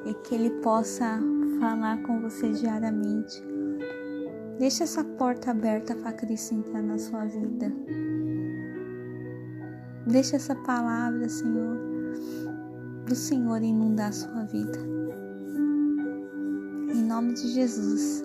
e 0.05 0.14
que 0.14 0.34
ele 0.34 0.50
possa 0.61 1.20
falar 1.61 2.03
com 2.03 2.20
você 2.20 2.50
diariamente. 2.50 3.42
Deixa 4.59 4.84
essa 4.84 5.03
porta 5.03 5.50
aberta 5.50 5.94
para 5.94 6.12
Cristo 6.12 6.55
entrar 6.55 6.82
na 6.82 6.98
sua 6.98 7.24
vida. 7.24 7.72
Deixa 10.07 10.36
essa 10.36 10.55
palavra, 10.55 11.28
Senhor, 11.28 11.76
do 13.07 13.14
Senhor 13.14 13.62
inundar 13.62 14.09
a 14.09 14.12
sua 14.12 14.44
vida. 14.44 14.78
Em 16.92 17.03
nome 17.05 17.34
de 17.34 17.48
Jesus. 17.48 18.24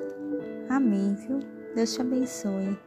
Amém, 0.70 1.16
viu? 1.16 1.40
Deus 1.76 1.94
te 1.94 2.02
abençoe. 2.02 2.78